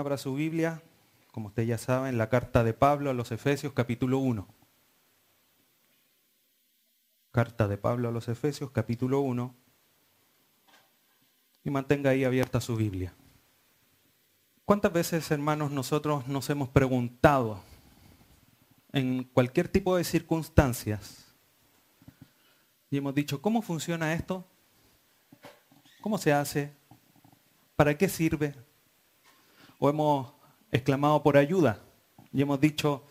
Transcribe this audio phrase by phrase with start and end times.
[0.00, 0.82] Abra su Biblia,
[1.30, 4.48] como usted ya sabe, en la carta de Pablo a los Efesios capítulo 1.
[7.30, 9.54] Carta de Pablo a los Efesios capítulo 1.
[11.64, 13.12] Y mantenga ahí abierta su Biblia.
[14.64, 17.60] ¿Cuántas veces, hermanos, nosotros nos hemos preguntado
[18.92, 21.26] en cualquier tipo de circunstancias
[22.88, 24.46] y hemos dicho, ¿cómo funciona esto?
[26.00, 26.72] ¿Cómo se hace?
[27.76, 28.54] ¿Para qué sirve?
[29.80, 30.32] O hemos
[30.70, 31.80] exclamado por ayuda
[32.32, 33.04] y hemos dicho,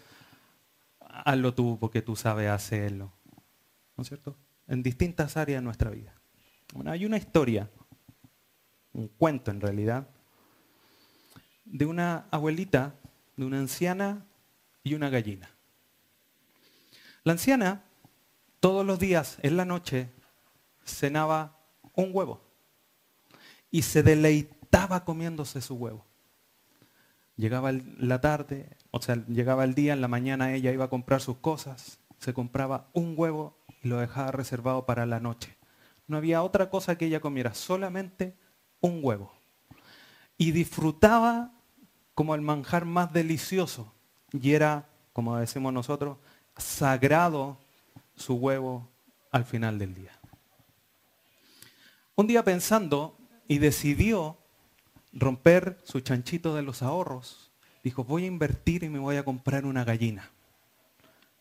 [0.99, 3.11] hazlo tú porque tú sabes hacerlo.
[3.97, 4.37] ¿No es cierto?
[4.67, 6.13] En distintas áreas de nuestra vida.
[6.73, 7.69] Bueno, hay una historia,
[8.93, 10.07] un cuento en realidad,
[11.65, 12.95] de una abuelita,
[13.35, 14.25] de una anciana
[14.83, 15.49] y una gallina.
[17.23, 17.83] La anciana
[18.59, 20.09] todos los días en la noche
[20.85, 21.57] cenaba
[21.95, 22.41] un huevo
[23.71, 26.08] y se deleitaba comiéndose su huevo.
[27.39, 31.21] Llegaba la tarde, o sea, llegaba el día, en la mañana ella iba a comprar
[31.21, 35.55] sus cosas, se compraba un huevo y lo dejaba reservado para la noche.
[36.05, 38.35] No había otra cosa que ella comiera, solamente
[38.81, 39.31] un huevo.
[40.37, 41.53] Y disfrutaba
[42.13, 43.93] como el manjar más delicioso.
[44.33, 46.17] Y era, como decimos nosotros,
[46.57, 47.57] sagrado
[48.17, 48.89] su huevo
[49.31, 50.11] al final del día.
[52.15, 53.17] Un día pensando
[53.47, 54.38] y decidió
[55.11, 57.51] romper su chanchito de los ahorros,
[57.83, 60.29] dijo, voy a invertir y me voy a comprar una gallina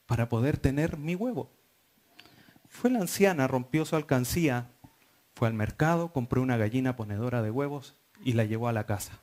[0.07, 1.51] para poder tener mi huevo.
[2.69, 4.71] Fue la anciana, rompió su alcancía,
[5.35, 7.95] fue al mercado, compró una gallina ponedora de huevos
[8.25, 9.21] y la llevó a la casa.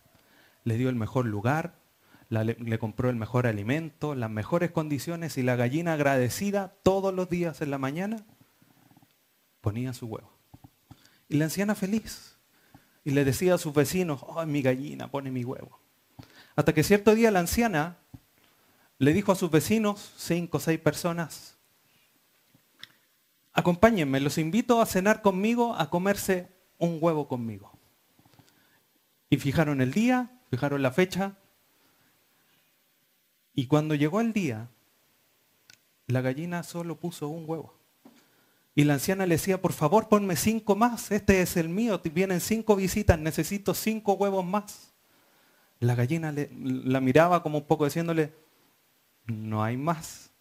[0.64, 1.76] Le dio el mejor lugar,
[2.30, 7.62] le, compró el mejor alimento, las mejores condiciones y la gallina agradecida todos los días
[7.62, 8.26] en la mañana
[9.62, 10.32] ponía su huevo.
[11.28, 12.34] Y la anciana feliz.
[13.06, 15.80] Y le decía a sus vecinos, oh, mi gallina pone mi huevo.
[16.58, 17.97] Hasta que cierto día la anciana
[18.97, 21.56] le dijo a sus vecinos, cinco o seis personas,
[23.53, 27.72] acompáñenme, los invito a cenar conmigo, a comerse un huevo conmigo.
[29.30, 31.38] Y fijaron el día, fijaron la fecha,
[33.53, 34.69] y cuando llegó el día,
[36.07, 37.74] la gallina solo puso un huevo.
[38.75, 42.41] Y la anciana le decía, por favor, ponme cinco más, este es el mío, vienen
[42.41, 44.94] cinco visitas, necesito cinco huevos más.
[45.80, 48.34] La gallina la miraba como un poco diciéndole,
[49.28, 50.31] no hay más,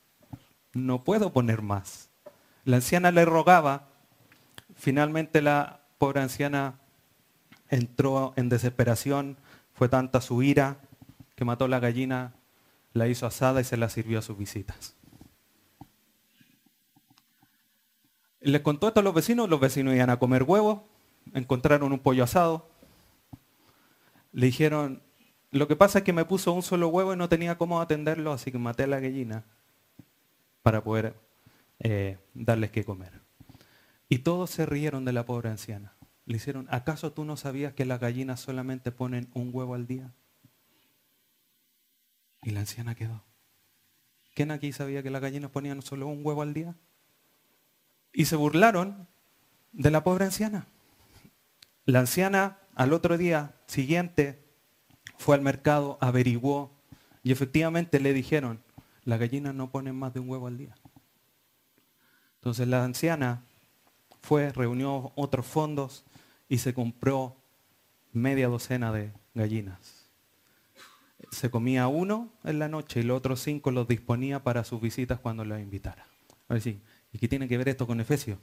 [0.73, 2.11] no puedo poner más.
[2.65, 3.89] La anciana le rogaba,
[4.75, 6.81] finalmente la pobre anciana
[7.69, 9.37] entró en desesperación,
[9.75, 10.79] fue tanta su ira
[11.37, 12.35] que mató a la gallina
[12.95, 14.97] la hizo asada y se la sirvió a sus visitas.
[18.45, 20.83] Le contó esto a los vecinos, los vecinos iban a comer huevos,
[21.33, 22.69] encontraron un pollo asado,
[24.33, 25.03] le dijeron,
[25.51, 28.33] lo que pasa es que me puso un solo huevo y no tenía cómo atenderlo,
[28.33, 29.45] así que maté a la gallina
[30.61, 31.15] para poder
[31.79, 33.23] eh, darles que comer.
[34.11, 35.97] Y todos se rieron de la pobre anciana.
[36.27, 40.13] Le hicieron, ¿acaso tú no sabías que las gallinas solamente ponen un huevo al día?
[42.43, 43.25] Y la anciana quedó.
[44.35, 46.75] ¿Quién aquí sabía que las gallinas ponían solo un huevo al día?
[48.15, 49.07] Y se burlaron
[49.73, 50.67] de la pobre anciana.
[51.85, 54.43] La anciana al otro día siguiente
[55.19, 56.73] fue al mercado, averiguó
[57.23, 58.63] y efectivamente le dijeron,
[59.05, 60.75] las gallinas no ponen más de un huevo al día.
[62.37, 63.43] Entonces la anciana
[64.23, 66.07] fue, reunió otros fondos
[66.49, 67.37] y se compró
[68.13, 70.05] media docena de gallinas
[71.35, 75.19] se comía uno en la noche y los otros cinco los disponía para sus visitas
[75.19, 76.07] cuando los invitara.
[77.15, 78.39] ¿Y qué tiene que ver esto con Efesios?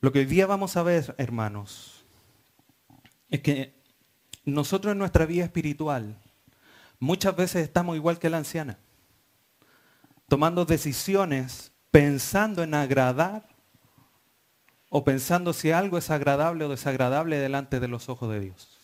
[0.00, 2.04] Lo que hoy día vamos a ver, hermanos,
[3.28, 3.74] es que
[4.44, 6.16] nosotros en nuestra vida espiritual
[7.00, 8.78] muchas veces estamos igual que la anciana,
[10.28, 13.48] tomando decisiones pensando en agradar
[14.90, 18.83] o pensando si algo es agradable o desagradable delante de los ojos de Dios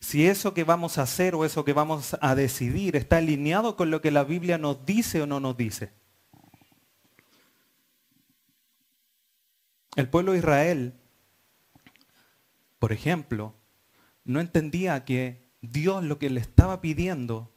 [0.00, 3.90] si eso que vamos a hacer o eso que vamos a decidir está alineado con
[3.90, 5.92] lo que la Biblia nos dice o no nos dice.
[9.96, 10.94] El pueblo de Israel,
[12.78, 13.54] por ejemplo,
[14.24, 17.52] no entendía que Dios lo que le estaba pidiendo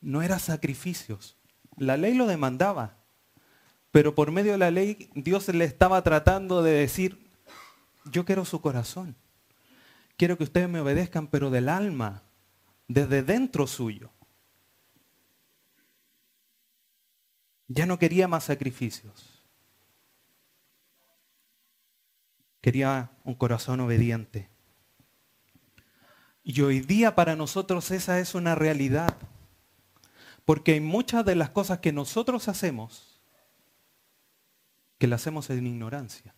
[0.00, 1.36] no era sacrificios.
[1.76, 2.96] La ley lo demandaba,
[3.92, 7.30] pero por medio de la ley Dios le estaba tratando de decir,
[8.10, 9.14] yo quiero su corazón
[10.16, 12.22] quiero que ustedes me obedezcan, pero del alma,
[12.88, 14.10] desde dentro suyo.
[17.68, 19.42] Ya no quería más sacrificios.
[22.60, 24.48] Quería un corazón obediente.
[26.42, 29.16] Y hoy día para nosotros esa es una realidad.
[30.44, 33.16] Porque hay muchas de las cosas que nosotros hacemos
[34.98, 36.35] que las hacemos en ignorancia.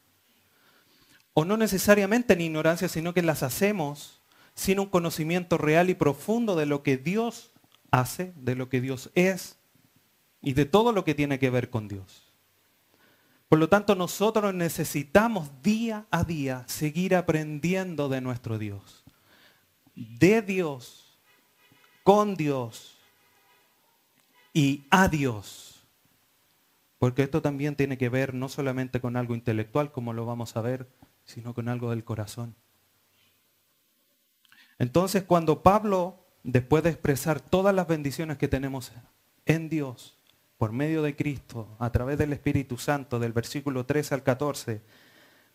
[1.35, 4.21] O no necesariamente en ignorancia, sino que las hacemos
[4.55, 7.53] sin un conocimiento real y profundo de lo que Dios
[7.91, 9.57] hace, de lo que Dios es
[10.43, 12.33] y de todo lo que tiene que ver con Dios.
[13.49, 19.05] Por lo tanto, nosotros necesitamos día a día seguir aprendiendo de nuestro Dios,
[19.95, 21.19] de Dios,
[22.03, 22.97] con Dios
[24.53, 25.87] y a Dios.
[26.99, 30.61] Porque esto también tiene que ver no solamente con algo intelectual, como lo vamos a
[30.61, 30.89] ver,
[31.29, 32.57] sino con algo del corazón.
[34.79, 38.93] Entonces, cuando Pablo, después de expresar todas las bendiciones que tenemos
[39.45, 40.19] en Dios,
[40.57, 44.81] por medio de Cristo, a través del Espíritu Santo, del versículo 13 al 14,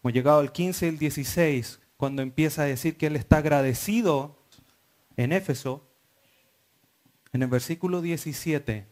[0.02, 4.38] hemos llegado al 15 y el 16, cuando empieza a decir que Él está agradecido
[5.18, 5.90] en Éfeso,
[7.32, 8.88] en el versículo 17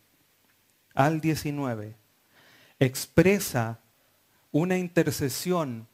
[0.96, 1.96] al 19,
[2.80, 3.82] expresa
[4.52, 5.88] una intercesión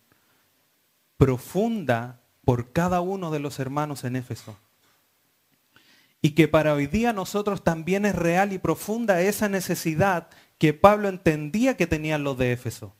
[1.18, 4.58] profunda por cada uno de los hermanos en Éfeso
[6.22, 11.10] y que para hoy día nosotros también es real y profunda esa necesidad que Pablo
[11.10, 12.96] entendía que tenían los de Éfeso,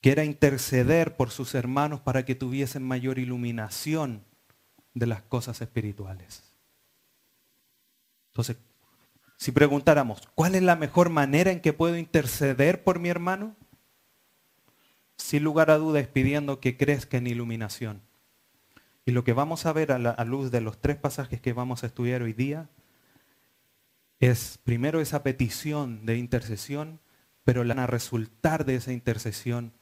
[0.00, 4.24] que era interceder por sus hermanos para que tuviesen mayor iluminación
[4.94, 6.44] de las cosas espirituales.
[8.28, 8.56] Entonces,
[9.36, 13.54] si preguntáramos, ¿cuál es la mejor manera en que puedo interceder por mi hermano?
[15.18, 18.00] Sin lugar a dudas, pidiendo que crezca en iluminación.
[19.04, 21.82] Y lo que vamos a ver a la luz de los tres pasajes que vamos
[21.82, 22.70] a estudiar hoy día
[24.20, 27.00] es primero esa petición de intercesión,
[27.44, 29.72] pero la a resultar de esa intercesión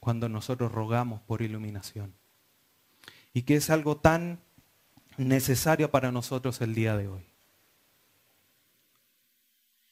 [0.00, 2.14] cuando nosotros rogamos por iluminación.
[3.32, 4.40] Y que es algo tan
[5.16, 7.24] necesario para nosotros el día de hoy.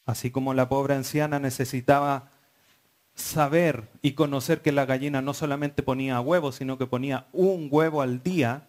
[0.07, 2.31] Así como la pobre anciana necesitaba
[3.15, 8.03] saber y conocer que la gallina no solamente ponía huevos, sino que ponía un huevo
[8.03, 8.69] al día,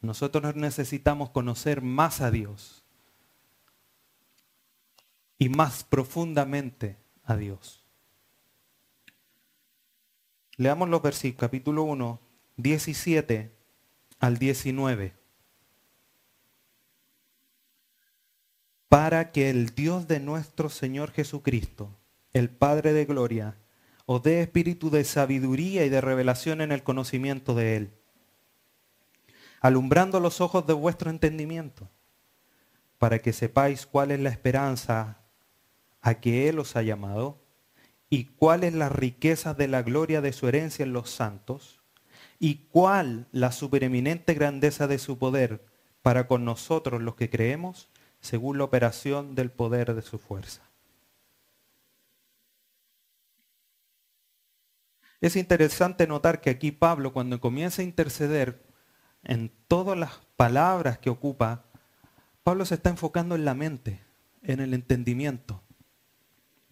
[0.00, 2.84] nosotros necesitamos conocer más a Dios
[5.38, 7.84] y más profundamente a Dios.
[10.56, 12.20] Leamos los versículos, capítulo 1,
[12.56, 13.50] 17
[14.18, 15.14] al 19.
[18.88, 21.96] Para que el Dios de nuestro Señor Jesucristo,
[22.32, 23.56] el Padre de Gloria,
[24.06, 28.00] os dé espíritu de sabiduría y de revelación en el conocimiento de Él
[29.60, 31.88] alumbrando los ojos de vuestro entendimiento,
[32.98, 35.18] para que sepáis cuál es la esperanza
[36.00, 37.38] a que Él os ha llamado
[38.08, 41.80] y cuál es la riqueza de la gloria de su herencia en los santos
[42.38, 45.64] y cuál la supereminente grandeza de su poder
[46.02, 47.90] para con nosotros los que creemos
[48.20, 50.69] según la operación del poder de su fuerza.
[55.20, 58.62] Es interesante notar que aquí Pablo cuando comienza a interceder
[59.22, 61.64] en todas las palabras que ocupa,
[62.42, 64.00] Pablo se está enfocando en la mente,
[64.42, 65.62] en el entendimiento,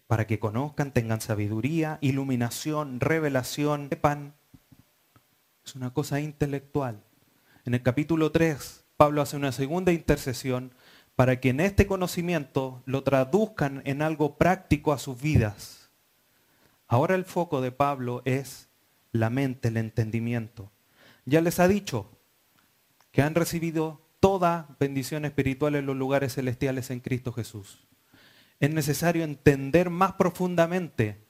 [0.06, 4.34] para que conozcan, tengan sabiduría, iluminación, revelación, sepan.
[5.66, 7.02] Es una cosa intelectual.
[7.66, 10.72] En el capítulo 3, Pablo hace una segunda intercesión
[11.14, 15.77] para que en este conocimiento lo traduzcan en algo práctico a sus vidas.
[16.88, 18.68] Ahora el foco de Pablo es
[19.12, 20.72] la mente, el entendimiento.
[21.26, 22.10] Ya les ha dicho,
[23.12, 27.86] que han recibido toda bendición espiritual en los lugares celestiales en Cristo Jesús.
[28.60, 31.24] Es necesario entender más profundamente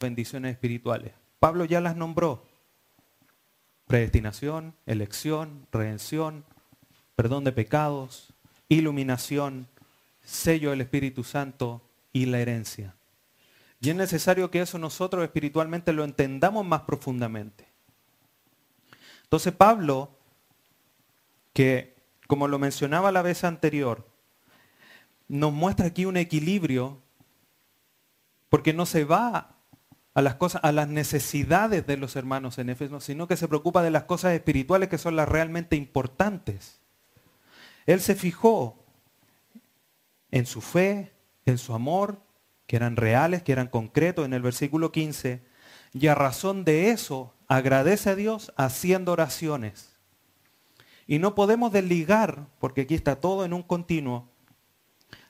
[0.00, 1.12] bendiciones espirituales.
[1.38, 2.46] Pablo ya las nombró.
[3.86, 6.44] Predestinación, elección, redención,
[7.14, 8.32] perdón de pecados,
[8.68, 9.68] iluminación,
[10.22, 12.94] sello del Espíritu Santo y la herencia.
[13.82, 17.68] Y es necesario que eso nosotros espiritualmente lo entendamos más profundamente.
[19.24, 20.16] Entonces Pablo
[21.52, 21.96] que,
[22.28, 24.08] como lo mencionaba la vez anterior,
[25.26, 27.02] nos muestra aquí un equilibrio
[28.48, 29.56] porque no se va
[30.14, 33.82] a las cosas, a las necesidades de los hermanos en Éfeso, sino que se preocupa
[33.82, 36.80] de las cosas espirituales que son las realmente importantes.
[37.86, 38.84] Él se fijó
[40.30, 41.12] en su fe,
[41.46, 42.20] en su amor,
[42.66, 45.42] que eran reales, que eran concretos en el versículo 15,
[45.92, 49.92] y a razón de eso agradece a Dios haciendo oraciones
[51.06, 54.30] y no podemos desligar, porque aquí está todo en un continuo,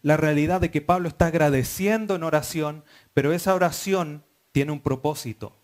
[0.02, 2.84] la realidad de que Pablo está agradeciendo en oración,
[3.14, 5.56] pero esa oración tiene un propósito.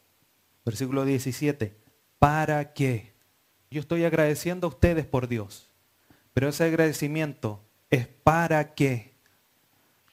[0.64, 1.76] Versículo 17.
[2.18, 3.14] ¿Para qué?
[3.70, 5.70] Yo estoy agradeciendo a ustedes por Dios,
[6.32, 9.07] pero ese agradecimiento es para qué.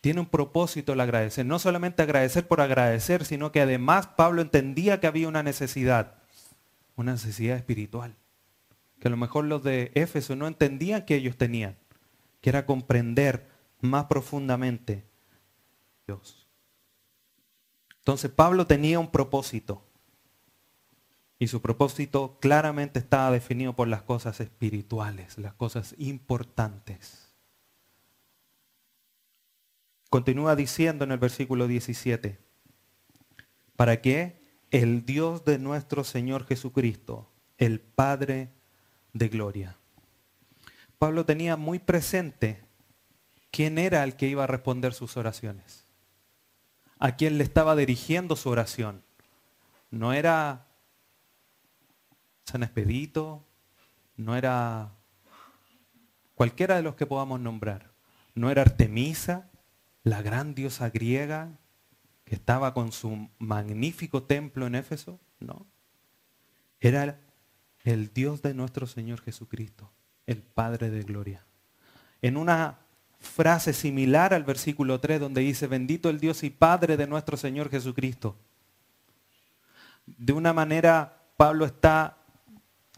[0.06, 1.48] Tiene un propósito el agradecer.
[1.48, 6.14] No solamente agradecer por agradecer, sino que además Pablo entendía que había una necesidad,
[6.96, 8.16] una necesidad espiritual,
[9.00, 11.76] que a lo mejor los de Éfeso no entendían que ellos tenían,
[12.40, 13.48] que era comprender
[13.82, 15.04] más profundamente
[16.06, 16.48] Dios.
[17.98, 19.82] Entonces Pablo tenía un propósito.
[21.40, 27.25] Y su propósito claramente estaba definido por las cosas espirituales, las cosas importantes.
[30.10, 32.40] Continúa diciendo en el versículo 17,
[33.76, 38.52] para que el Dios de nuestro Señor Jesucristo, el Padre
[39.14, 39.78] de Gloria.
[40.98, 42.64] Pablo tenía muy presente
[43.52, 45.86] quién era el que iba a responder sus oraciones,
[47.00, 49.04] a quién le estaba dirigiendo su oración.
[49.92, 50.68] No era
[52.44, 53.46] San Expedito,
[54.18, 54.94] no era
[56.36, 57.92] cualquiera de los que podamos nombrar,
[58.34, 59.50] no era Artemisa,
[60.06, 61.50] la gran diosa griega
[62.26, 65.66] que estaba con su magnífico templo en Éfeso, no.
[66.80, 67.20] Era
[67.84, 69.92] el Dios de nuestro Señor Jesucristo,
[70.28, 71.44] el Padre de Gloria.
[72.22, 72.78] En una
[73.20, 77.72] frase similar al versículo 3 donde dice, bendito el Dios y Padre de nuestro Señor
[77.72, 78.36] Jesucristo.
[80.06, 82.18] De una manera, Pablo está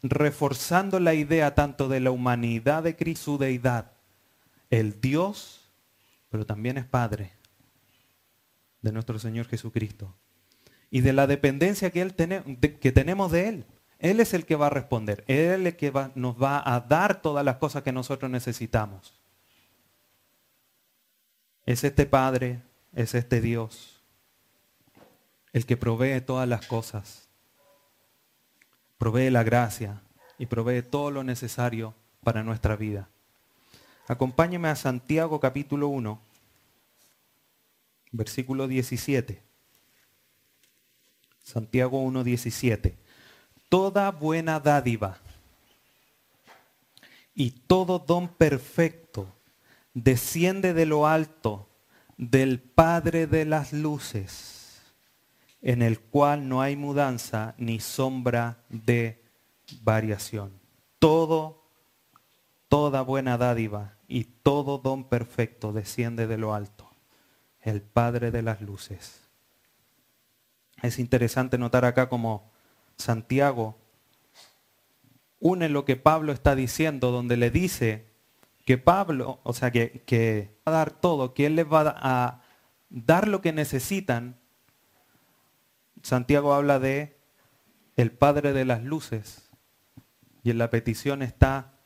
[0.04, 3.94] reforzando la idea tanto de la humanidad de Cristo, su deidad,
[4.70, 5.57] el Dios
[6.30, 7.34] pero también es Padre
[8.82, 10.16] de nuestro Señor Jesucristo.
[10.90, 13.66] Y de la dependencia que, él que tenemos de Él.
[14.00, 15.24] Él es el que va a responder.
[15.28, 19.20] Él es el que nos va a dar todas las cosas que nosotros necesitamos.
[21.66, 22.62] Es este Padre,
[22.94, 24.02] es este Dios,
[25.52, 27.28] el que provee todas las cosas.
[28.98, 30.02] Provee la gracia
[30.38, 31.94] y provee todo lo necesario
[32.24, 33.10] para nuestra vida.
[34.10, 36.18] Acompáñeme a Santiago capítulo 1,
[38.14, 39.44] versículo 17.
[41.44, 42.98] Santiago 1, 17.
[43.68, 45.18] Toda buena dádiva
[47.36, 49.28] y todo don perfecto
[49.94, 51.68] desciende de lo alto
[52.16, 54.84] del Padre de las luces,
[55.62, 59.22] en el cual no hay mudanza ni sombra de
[59.82, 60.54] variación.
[60.98, 61.62] Todo,
[62.70, 66.90] toda buena dádiva y todo don perfecto desciende de lo alto,
[67.62, 69.22] el Padre de las luces.
[70.82, 72.52] Es interesante notar acá como
[72.98, 73.78] Santiago
[75.40, 78.08] une lo que Pablo está diciendo, donde le dice
[78.66, 82.42] que Pablo, o sea, que, que va a dar todo, que él les va a
[82.90, 84.38] dar lo que necesitan.
[86.02, 87.18] Santiago habla de
[87.96, 89.50] el Padre de las luces
[90.44, 91.77] y en la petición está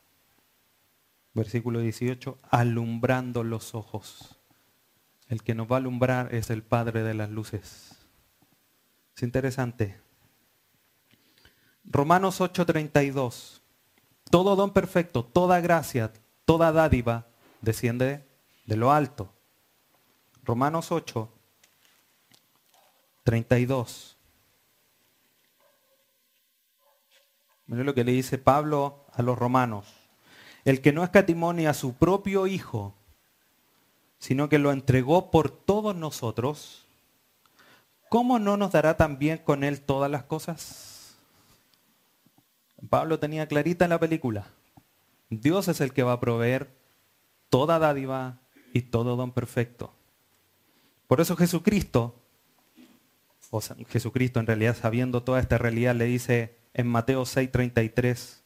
[1.34, 4.38] versículo 18, alumbrando los ojos.
[5.28, 7.96] El que nos va a alumbrar es el Padre de las luces.
[9.16, 10.00] Es interesante.
[11.84, 13.60] Romanos 8:32.
[14.30, 16.12] Todo don perfecto, toda gracia,
[16.44, 17.26] toda dádiva
[17.60, 18.26] desciende
[18.66, 19.32] de lo alto.
[20.44, 21.30] Romanos 8,
[23.24, 24.16] 32.
[27.66, 30.01] Mire lo que le dice Pablo a los romanos
[30.64, 32.94] el que no escatimó a su propio Hijo,
[34.18, 36.86] sino que lo entregó por todos nosotros,
[38.08, 41.16] ¿cómo no nos dará también con Él todas las cosas?
[42.88, 44.46] Pablo tenía clarita en la película.
[45.30, 46.70] Dios es el que va a proveer
[47.48, 48.38] toda dádiva
[48.72, 49.92] y todo don perfecto.
[51.06, 52.14] Por eso Jesucristo,
[53.50, 58.41] o sea, Jesucristo en realidad sabiendo toda esta realidad, le dice en Mateo 6:33,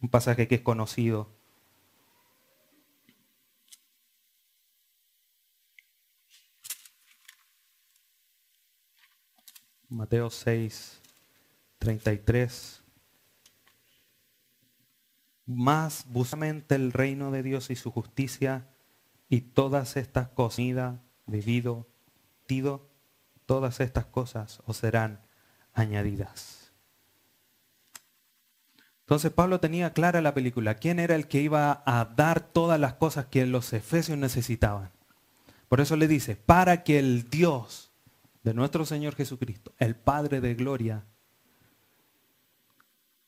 [0.00, 1.28] un pasaje que es conocido.
[9.88, 11.00] Mateo 6,
[11.78, 12.82] 33.
[15.46, 18.68] Más buscamente el reino de Dios y su justicia
[19.28, 21.88] y todas estas cosas, comida, bebido,
[22.46, 22.88] tido,
[23.46, 25.20] todas estas cosas os serán
[25.72, 26.59] añadidas.
[29.10, 32.94] Entonces Pablo tenía clara la película, quién era el que iba a dar todas las
[32.94, 34.92] cosas que los efesios necesitaban.
[35.68, 37.90] Por eso le dice, para que el Dios
[38.44, 41.02] de nuestro Señor Jesucristo, el Padre de Gloria,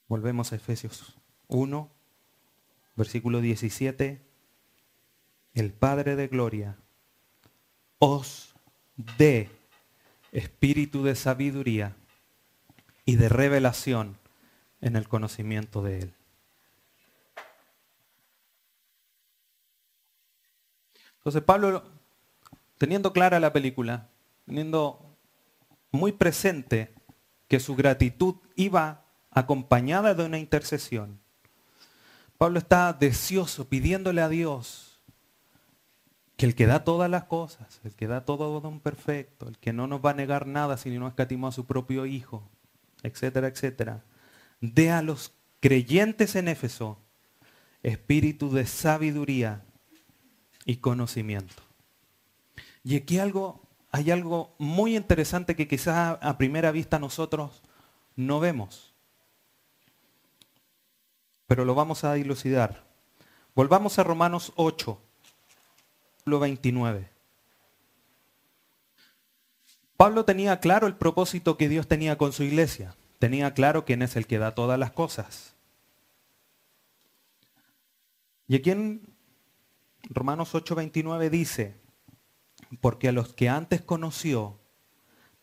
[0.06, 1.16] volvemos a Efesios
[1.48, 1.90] 1,
[2.94, 4.22] versículo 17,
[5.54, 6.76] el Padre de Gloria
[7.98, 8.54] os
[9.18, 9.50] dé
[10.30, 11.96] espíritu de sabiduría
[13.04, 14.21] y de revelación
[14.82, 16.14] en el conocimiento de Él.
[21.18, 21.84] Entonces Pablo,
[22.78, 24.08] teniendo clara la película,
[24.44, 25.16] teniendo
[25.92, 26.92] muy presente
[27.48, 31.20] que su gratitud iba acompañada de una intercesión,
[32.36, 35.00] Pablo está deseoso pidiéndole a Dios
[36.36, 39.72] que el que da todas las cosas, el que da todo don perfecto, el que
[39.72, 42.42] no nos va a negar nada si no escatimó a su propio Hijo,
[43.04, 44.02] etcétera, etcétera,
[44.62, 46.98] dé a los creyentes en Éfeso
[47.82, 49.64] espíritu de sabiduría
[50.64, 51.62] y conocimiento.
[52.84, 57.60] Y aquí algo, hay algo muy interesante que quizás a primera vista nosotros
[58.14, 58.94] no vemos,
[61.46, 62.84] pero lo vamos a dilucidar.
[63.54, 64.98] Volvamos a Romanos 8,
[66.24, 67.10] 29.
[69.96, 72.94] Pablo tenía claro el propósito que Dios tenía con su iglesia.
[73.22, 75.54] Tenía claro quién es el que da todas las cosas.
[78.48, 79.14] Y aquí en
[80.10, 81.80] Romanos 8:29 dice,
[82.80, 84.58] porque a los que antes conoció,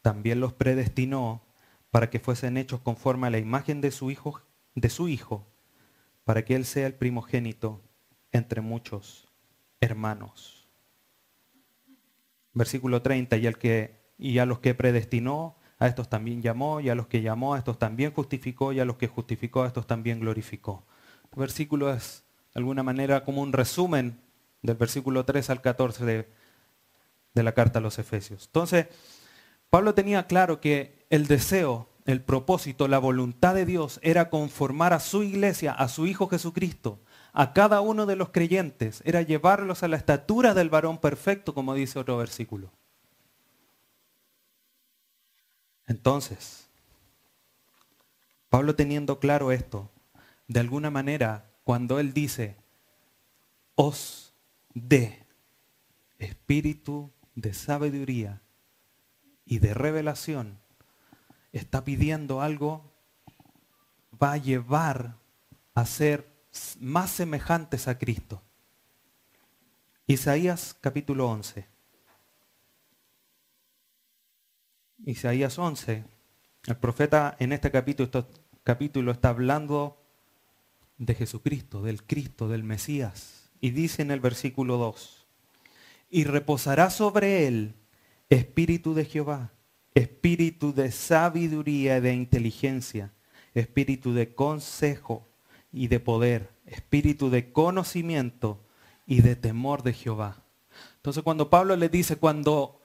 [0.01, 1.41] también los predestinó
[1.89, 4.41] para que fuesen hechos conforme a la imagen de su hijo,
[4.75, 5.47] de su hijo,
[6.25, 7.81] para que él sea el primogénito
[8.33, 9.29] entre muchos
[9.79, 10.67] hermanos.
[12.51, 16.95] Versículo 30, y, que, y a los que predestinó, a estos también llamó, y a
[16.95, 20.19] los que llamó, a estos también justificó, y a los que justificó, a estos también
[20.19, 20.85] glorificó.
[21.31, 24.19] El versículo es de alguna manera como un resumen
[24.61, 26.29] del versículo 3 al 14 de,
[27.33, 28.47] de la carta a los Efesios.
[28.47, 28.87] Entonces,
[29.69, 34.99] Pablo tenía claro que el deseo, el propósito, la voluntad de Dios era conformar a
[34.99, 36.99] su iglesia, a su Hijo Jesucristo,
[37.31, 41.75] a cada uno de los creyentes, era llevarlos a la estatura del varón perfecto, como
[41.75, 42.71] dice otro versículo.
[45.89, 46.67] Entonces,
[48.47, 49.89] Pablo teniendo claro esto,
[50.47, 52.55] de alguna manera, cuando él dice,
[53.73, 54.31] os
[54.75, 55.25] de
[56.19, 58.39] espíritu de sabiduría
[59.45, 60.59] y de revelación,
[61.53, 62.93] está pidiendo algo,
[64.21, 65.15] va a llevar
[65.73, 66.31] a ser
[66.79, 68.43] más semejantes a Cristo.
[70.05, 71.78] Isaías capítulo 11.
[75.05, 76.03] Isaías 11,
[76.65, 78.27] el profeta en este capítulo,
[78.63, 79.97] capítulo está hablando
[80.97, 85.25] de Jesucristo, del Cristo, del Mesías y dice en el versículo 2,
[86.09, 87.75] y reposará sobre él
[88.29, 89.53] espíritu de Jehová,
[89.95, 93.13] espíritu de sabiduría y de inteligencia,
[93.53, 95.25] espíritu de consejo
[95.71, 98.59] y de poder, espíritu de conocimiento
[99.07, 100.43] y de temor de Jehová.
[100.97, 102.81] Entonces cuando Pablo le dice, cuando,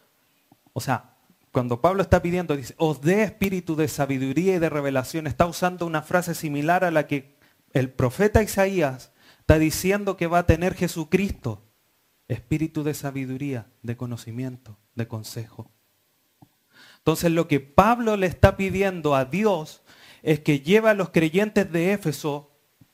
[0.72, 1.13] o sea,
[1.54, 5.86] cuando Pablo está pidiendo, dice, os dé espíritu de sabiduría y de revelación, está usando
[5.86, 7.38] una frase similar a la que
[7.72, 9.14] el profeta Isaías
[9.44, 11.60] Está diciendo que va a tener Jesucristo
[12.28, 15.70] espíritu de sabiduría, de conocimiento, de consejo.
[16.96, 19.82] Entonces lo que Pablo le está pidiendo a Dios
[20.22, 22.52] es que lleve a los creyentes de Éfeso,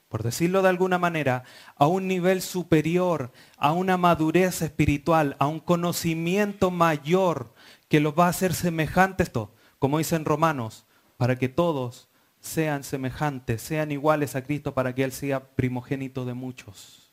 [0.09, 1.45] por decirlo de alguna manera,
[1.77, 7.55] a un nivel superior, a una madurez espiritual, a un conocimiento mayor
[7.91, 9.33] que los va a hacer semejantes,
[9.81, 15.11] como dicen Romanos, para que todos sean semejantes, sean iguales a Cristo para que Él
[15.11, 17.13] sea primogénito de muchos.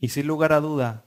[0.00, 1.04] Y sin lugar a duda,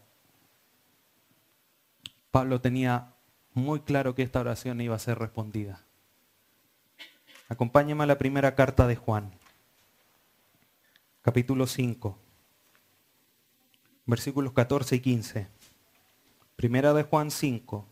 [2.32, 3.14] Pablo tenía
[3.54, 5.84] muy claro que esta oración iba a ser respondida.
[7.50, 9.38] Acompáñame a la primera carta de Juan,
[11.22, 12.18] capítulo 5,
[14.06, 15.57] versículos 14 y 15.
[16.58, 17.86] Primera de Juan 5,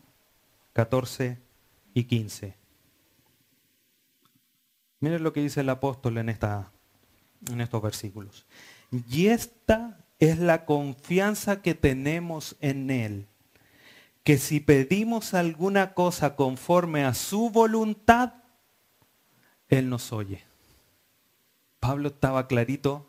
[0.72, 1.38] 14
[1.94, 2.56] y 15.
[4.98, 6.72] Miren lo que dice el apóstol en, esta,
[7.48, 8.44] en estos versículos.
[9.08, 13.28] Y esta es la confianza que tenemos en Él,
[14.24, 18.32] que si pedimos alguna cosa conforme a su voluntad,
[19.68, 20.42] Él nos oye.
[21.78, 23.06] Pablo estaba clarito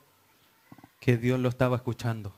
[1.00, 2.36] que Dios lo estaba escuchando,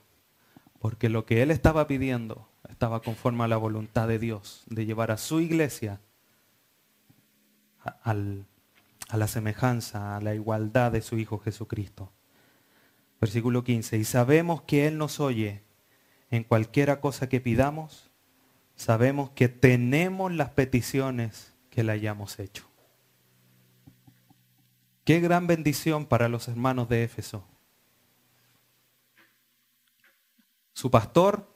[0.80, 5.12] porque lo que Él estaba pidiendo estaba conforme a la voluntad de Dios, de llevar
[5.12, 6.00] a su iglesia
[8.04, 8.46] al,
[9.10, 12.12] a la semejanza, a la igualdad de su Hijo Jesucristo.
[13.20, 15.64] Versículo 15, y sabemos que Él nos oye
[16.32, 18.12] en cualquiera cosa que pidamos,
[18.76, 22.66] sabemos que tenemos las peticiones que le hayamos hecho.
[25.04, 27.44] Qué gran bendición para los hermanos de Éfeso.
[30.74, 31.52] Su pastor,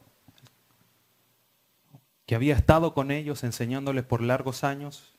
[2.25, 5.13] que había estado con ellos enseñándoles por largos años,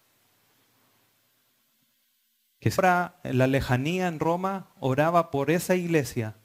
[2.61, 6.37] que ahora la lejanía en Roma oraba por esa iglesia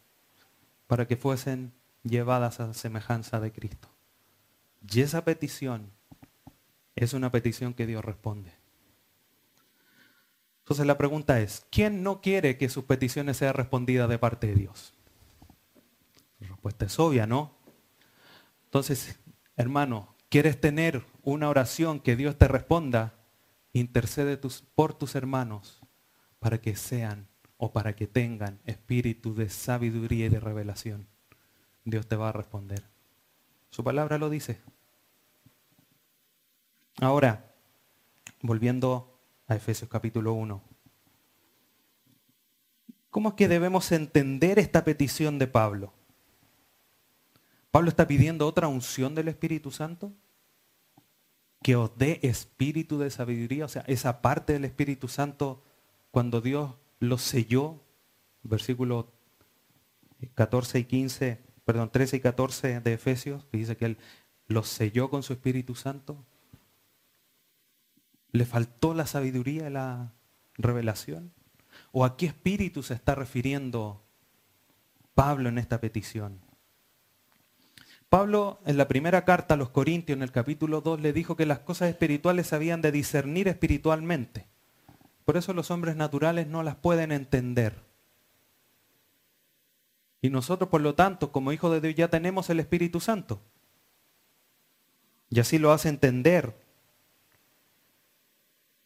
[0.87, 1.71] para que fuesen
[2.03, 3.87] llevadas a semejanza de Cristo.
[4.91, 5.91] Y esa petición
[6.95, 8.51] es una petición que Dios responde.
[10.59, 14.55] Entonces la pregunta es, ¿quién no quiere que sus peticiones sean respondidas de parte de
[14.55, 14.93] Dios?
[16.39, 17.55] La respuesta es obvia, ¿no?
[18.65, 19.17] Entonces,
[19.55, 23.13] hermano, ¿quieres tener una oración que Dios te responda?
[23.73, 24.39] Intercede
[24.75, 25.81] por tus hermanos
[26.39, 31.07] para que sean o para que tengan espíritu de sabiduría y de revelación.
[31.83, 32.83] Dios te va a responder.
[33.69, 34.59] Su palabra lo dice.
[37.01, 37.53] Ahora,
[38.41, 40.61] volviendo a Efesios capítulo 1.
[43.09, 45.93] ¿Cómo es que debemos entender esta petición de Pablo?
[47.71, 50.13] ¿Pablo está pidiendo otra unción del Espíritu Santo?
[51.61, 55.63] Que os dé espíritu de sabiduría, o sea, esa parte del Espíritu Santo
[56.11, 57.83] cuando Dios lo selló,
[58.43, 59.05] versículos
[60.35, 63.97] 14 y 15, perdón, 13 y 14 de Efesios, que dice que Él
[64.47, 66.25] los selló con su Espíritu Santo.
[68.31, 70.13] ¿Le faltó la sabiduría y la
[70.57, 71.31] revelación?
[71.91, 74.03] ¿O a qué espíritu se está refiriendo
[75.13, 76.39] Pablo en esta petición?
[78.09, 81.45] Pablo en la primera carta a los Corintios, en el capítulo 2, le dijo que
[81.45, 84.47] las cosas espirituales se habían de discernir espiritualmente.
[85.25, 87.83] Por eso los hombres naturales no las pueden entender.
[90.21, 93.39] Y nosotros, por lo tanto, como hijos de Dios, ya tenemos el Espíritu Santo.
[95.29, 96.55] Y así lo hace entender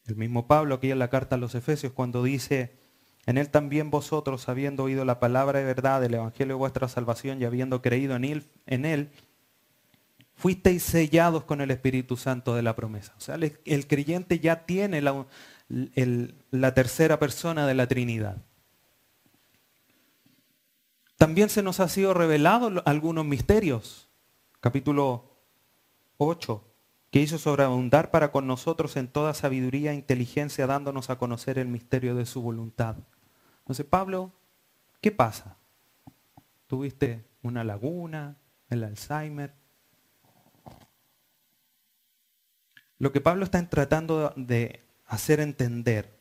[0.06, 2.78] el mismo Pablo aquí en la carta a los Efesios cuando dice,
[3.26, 7.42] en él también vosotros, habiendo oído la palabra de verdad del Evangelio de vuestra salvación
[7.42, 9.12] y habiendo creído en él, en él
[10.36, 13.14] fuisteis sellados con el Espíritu Santo de la promesa.
[13.18, 18.44] O sea, el, creyente ya tiene la, tercera persona de la Trinidad.
[21.18, 24.10] También se nos ha sido revelado algunos misterios.
[24.60, 25.32] Capítulo
[26.18, 26.62] 8,
[27.10, 31.68] que hizo sobreabundar para con nosotros en toda sabiduría e inteligencia, dándonos a conocer el
[31.68, 32.98] misterio de su voluntad.
[33.64, 34.32] Entonces, Pablo,
[35.00, 35.58] ¿qué pasa?
[36.68, 38.38] ¿Tuviste una laguna,
[38.70, 39.54] el Alzheimer?
[43.00, 46.20] Lo que Pablo está tratando de hacer entender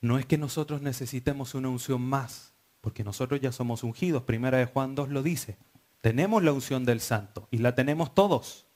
[0.00, 4.22] no es que nosotros necesitemos una unción más, porque nosotros ya somos ungidos.
[4.22, 5.56] Primera de Juan 2 lo dice.
[6.00, 8.66] Tenemos la unción del santo y la tenemos todos.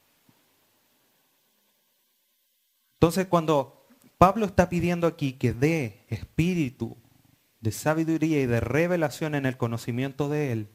[2.94, 3.86] Entonces cuando
[4.18, 6.96] Pablo está pidiendo aquí que dé espíritu
[7.60, 10.68] de sabiduría y de revelación en el conocimiento de Él,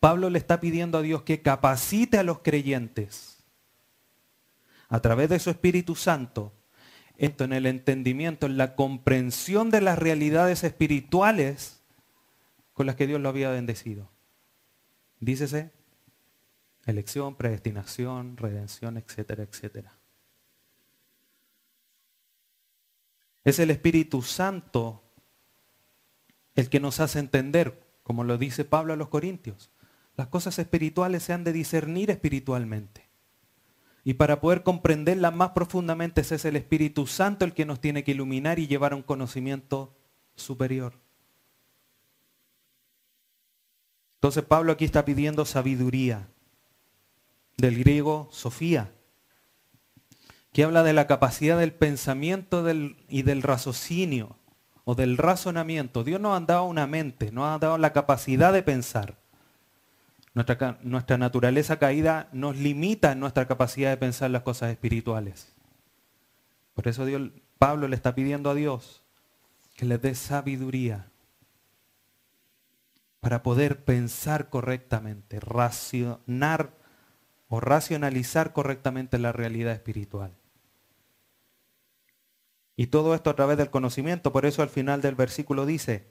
[0.00, 3.44] Pablo le está pidiendo a Dios que capacite a los creyentes
[4.88, 6.52] a través de su Espíritu Santo,
[7.16, 11.82] esto en el entendimiento, en la comprensión de las realidades espirituales
[12.72, 14.10] con las que Dios lo había bendecido.
[15.20, 15.70] Dícese,
[16.86, 19.96] elección, predestinación, redención, etcétera, etcétera.
[23.44, 25.09] Es el Espíritu Santo
[26.60, 29.70] el que nos hace entender, como lo dice Pablo a los Corintios.
[30.16, 33.08] Las cosas espirituales se han de discernir espiritualmente.
[34.04, 38.12] Y para poder comprenderlas más profundamente es el Espíritu Santo el que nos tiene que
[38.12, 39.96] iluminar y llevar a un conocimiento
[40.36, 40.94] superior.
[44.16, 46.28] Entonces Pablo aquí está pidiendo sabiduría,
[47.56, 48.92] del griego Sofía,
[50.52, 52.66] que habla de la capacidad del pensamiento
[53.08, 54.39] y del raciocinio
[54.94, 56.04] del razonamiento.
[56.04, 59.16] Dios nos ha dado una mente, nos ha dado la capacidad de pensar.
[60.32, 65.52] Nuestra, naturaleza caída nos limita en nuestra capacidad de pensar las cosas espirituales.
[66.74, 67.04] Por eso
[67.58, 69.02] Pablo le está pidiendo a Dios
[69.76, 71.10] que le dé sabiduría
[73.20, 76.70] para poder pensar correctamente, racionar
[77.48, 80.32] o racionalizar correctamente la realidad espiritual.
[82.80, 84.32] Y todo esto a través del conocimiento.
[84.32, 86.06] Por eso al final del versículo dice,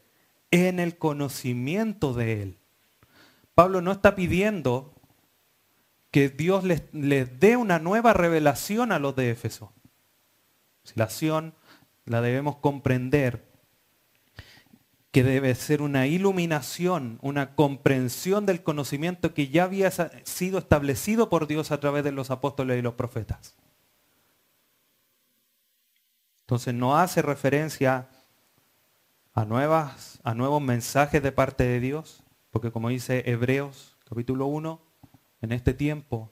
[0.51, 2.59] en el conocimiento de Él.
[3.55, 4.93] Pablo no está pidiendo
[6.11, 9.73] que Dios les, dé una nueva revelación a los de Éfeso.
[10.93, 11.55] La acción
[12.05, 13.49] la debemos comprender
[15.09, 19.89] que debe ser una iluminación, una comprensión del conocimiento que ya había
[20.23, 23.55] sido establecido por Dios a través de los apóstoles y los profetas.
[26.49, 28.09] Entonces no hace referencia
[29.35, 34.81] a, nuevas, a nuevos mensajes de parte de Dios, porque como dice Hebreos capítulo 1,
[35.41, 36.31] en este tiempo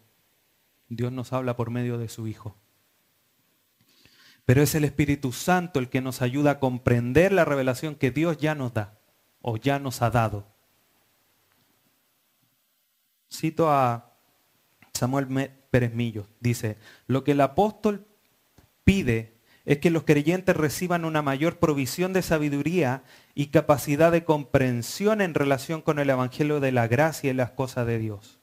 [0.90, 2.56] Dios nos habla por medio de su Hijo.
[4.44, 8.40] Pero es el Espíritu Santo el que nos ayuda a comprender la revelación que Dios
[8.40, 8.98] ya nos da
[9.44, 10.48] o ya nos ha dado.
[13.32, 14.18] Cito a
[14.96, 16.26] Samuel Pérez Millo.
[16.40, 18.08] Dice, lo que el apóstol
[18.84, 19.37] pide
[19.68, 23.04] es que los creyentes reciban una mayor provisión de sabiduría
[23.36, 27.86] y capacidad de comprensión en relación con el Evangelio de la gracia y las cosas
[27.86, 28.40] de Dios.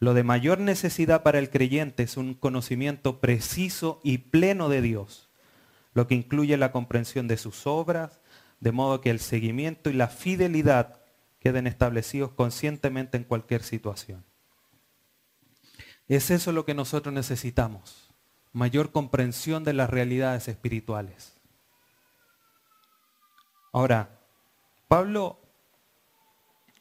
[0.00, 5.30] Lo de mayor necesidad para el creyente es un conocimiento preciso y pleno de Dios,
[5.94, 8.20] lo que incluye la comprensión de sus obras,
[8.58, 11.04] de modo que el seguimiento y la fidelidad
[11.38, 14.24] queden establecidos conscientemente en cualquier situación.
[16.08, 18.11] Es eso lo que nosotros necesitamos,
[18.52, 21.34] mayor comprensión de las realidades espirituales.
[23.72, 24.20] Ahora,
[24.88, 25.38] Pablo,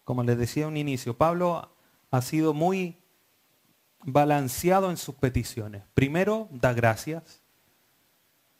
[0.04, 1.74] como les decía a un inicio, Pablo
[2.12, 2.98] ha sido muy
[4.04, 5.84] balanceado en sus peticiones.
[5.94, 7.42] Primero, da gracias.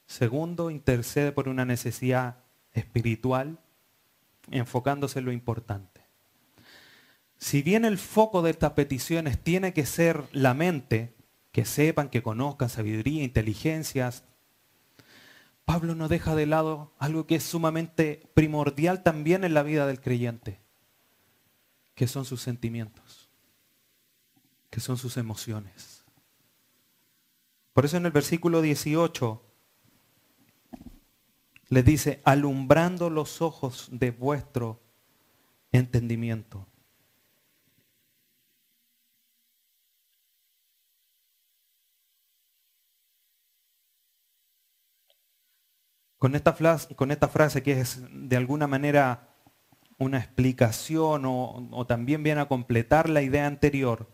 [0.06, 2.36] Segundo, intercede por una necesidad
[2.72, 3.58] espiritual,
[4.50, 6.00] enfocándose en lo importante.
[7.36, 11.14] Si bien el foco de estas peticiones tiene que ser la mente,
[11.52, 14.24] que sepan, que conozcan sabiduría, inteligencias,
[15.64, 20.00] Pablo no deja de lado algo que es sumamente primordial también en la vida del
[20.00, 20.60] creyente,
[21.94, 23.22] que son sus sentimientos
[24.72, 26.02] que son sus emociones.
[27.74, 29.42] Por eso en el versículo 18
[31.68, 34.80] le dice, alumbrando los ojos de vuestro
[35.72, 36.66] entendimiento.
[46.22, 49.34] Con esta, frase, que es de alguna manera
[49.98, 54.06] una explicación o, o también viene a completar la idea anterior,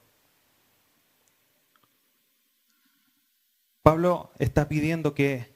[3.82, 5.54] Pablo está pidiendo que,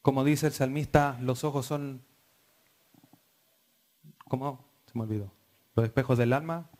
[0.00, 2.04] como dice el salmista, los ojos son,
[4.28, 4.64] ¿cómo?
[4.86, 5.32] Se me olvidó.
[5.74, 6.70] Los espejos del alma.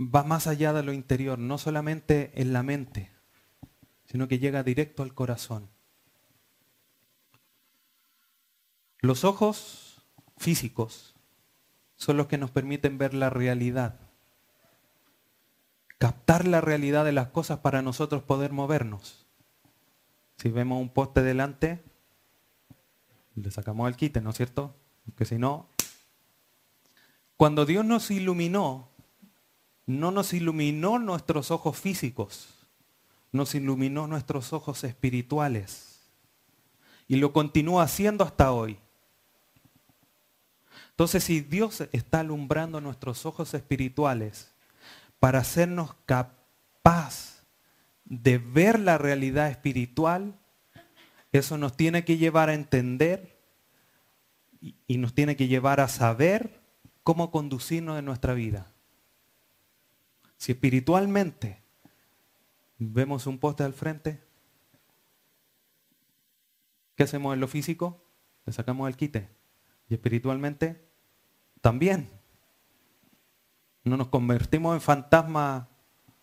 [0.00, 3.15] Va más allá de lo interior, no solamente en la mente,
[4.06, 5.68] sino que llega directo al corazón.
[9.00, 10.02] Los ojos
[10.36, 11.14] físicos
[11.96, 14.06] son los que nos permiten ver la realidad
[15.98, 19.26] captar la realidad de las cosas para nosotros poder movernos.
[20.36, 21.82] Si vemos un poste delante,
[23.34, 24.74] le sacamos el quite, ¿no es cierto?
[25.04, 25.68] Porque si no,
[27.36, 28.88] cuando Dios nos iluminó,
[29.86, 32.55] no nos iluminó nuestros ojos físicos,
[33.36, 36.00] nos iluminó nuestros ojos espirituales.
[37.06, 38.78] Y lo continúa haciendo hasta hoy.
[40.90, 44.52] Entonces, si Dios está alumbrando nuestros ojos espirituales,
[45.20, 47.44] para hacernos capaz
[48.04, 50.38] de ver la realidad espiritual,
[51.32, 53.38] eso nos tiene que llevar a entender
[54.86, 56.60] y nos tiene que llevar a saber
[57.02, 58.72] cómo conducirnos en nuestra vida.
[60.38, 61.65] Si espiritualmente
[62.78, 64.22] vemos un poste al frente,
[66.94, 68.04] ¿qué hacemos en lo físico?
[68.44, 69.28] Le sacamos el quite.
[69.88, 70.88] Y espiritualmente
[71.60, 72.08] también
[73.84, 75.68] no nos convertimos en fantasma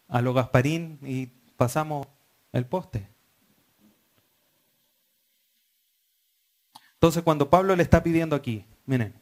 [0.08, 2.08] a lo Gasparín y pasamos
[2.52, 3.10] el poste.
[6.96, 9.14] Entonces cuando Pablo le está pidiendo aquí, miren,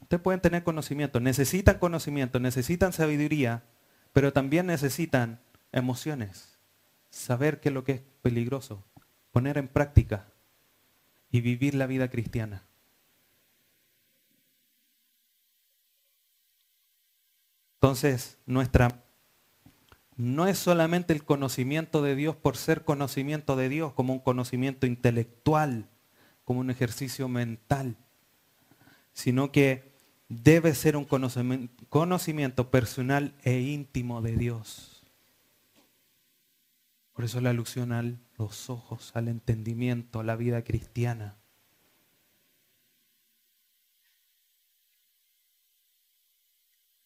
[0.00, 3.64] ustedes pueden tener conocimiento, necesitan conocimiento, necesitan sabiduría,
[4.12, 5.40] pero también necesitan
[5.72, 6.55] emociones,
[7.16, 8.84] saber qué es lo que es peligroso,
[9.32, 10.28] poner en práctica
[11.30, 12.62] y vivir la vida cristiana.
[17.76, 19.02] Entonces, nuestra
[20.16, 24.86] no es solamente el conocimiento de Dios por ser conocimiento de Dios, como un conocimiento
[24.86, 25.88] intelectual,
[26.44, 27.96] como un ejercicio mental,
[29.12, 29.92] sino que
[30.28, 31.06] debe ser un
[31.88, 34.95] conocimiento personal e íntimo de Dios.
[37.16, 38.04] Por eso la alusión a
[38.36, 41.38] los ojos, al entendimiento, a la vida cristiana.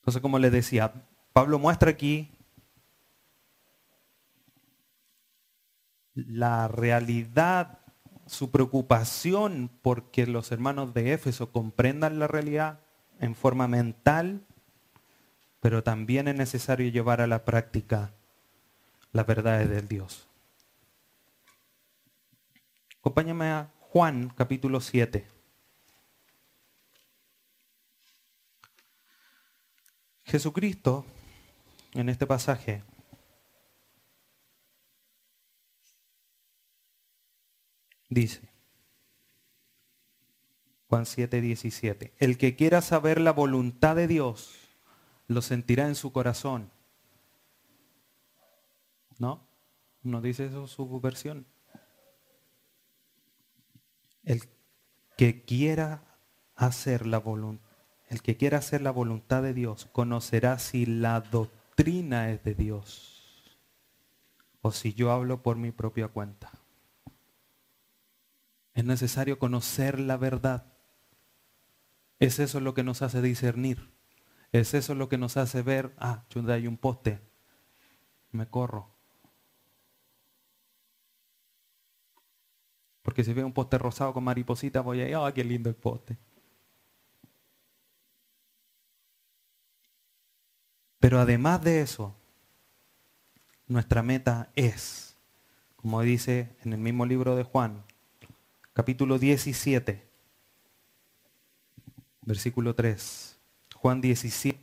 [0.01, 0.93] Entonces, como les decía,
[1.33, 2.29] Pablo muestra aquí
[6.15, 7.79] la realidad,
[8.27, 12.81] su preocupación porque los hermanos de Éfeso comprendan la realidad
[13.21, 14.45] en forma mental,
[15.61, 18.13] pero también es necesario llevar a la práctica
[19.13, 20.29] las verdades del Dios.
[23.01, 25.27] Acompáñame a Juan capítulo 7.
[30.25, 31.05] Jesucristo,
[31.93, 32.85] en este pasaje,
[38.09, 38.49] dice,
[40.89, 44.55] Juan 7, 17, el que quiera saber la voluntad de Dios,
[45.27, 46.71] lo sentirá en su corazón
[49.21, 49.47] ¿No?
[50.03, 51.47] ¿No dice eso su versión?
[54.25, 54.49] El
[55.19, 56.03] que quiera
[56.57, 57.69] hacer la voluntad,
[58.09, 63.59] el que quiera hacer la voluntad de Dios, conocerá si la doctrina es de Dios
[64.63, 66.51] o si yo hablo por mi propia cuenta.
[68.73, 70.73] Es necesario conocer la verdad.
[72.19, 73.91] Es eso lo que nos hace discernir.
[74.53, 77.21] Es eso lo que nos hace ver, ah, chunda, hay un poste,
[78.33, 78.90] me corro.
[83.03, 85.77] Porque si veo un poste rosado con mariposita, voy a ir, ah, qué lindo el
[85.77, 86.19] poste.
[90.99, 92.15] Pero además de eso,
[93.67, 95.17] nuestra meta es,
[95.77, 97.85] como dice en el mismo libro de Juan,
[98.75, 100.07] capítulo 17,
[102.23, 103.39] versículo 3.
[103.77, 104.61] Juan 17.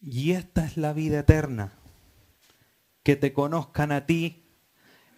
[0.00, 1.74] Y esta es la vida eterna,
[3.02, 4.41] que te conozcan a ti,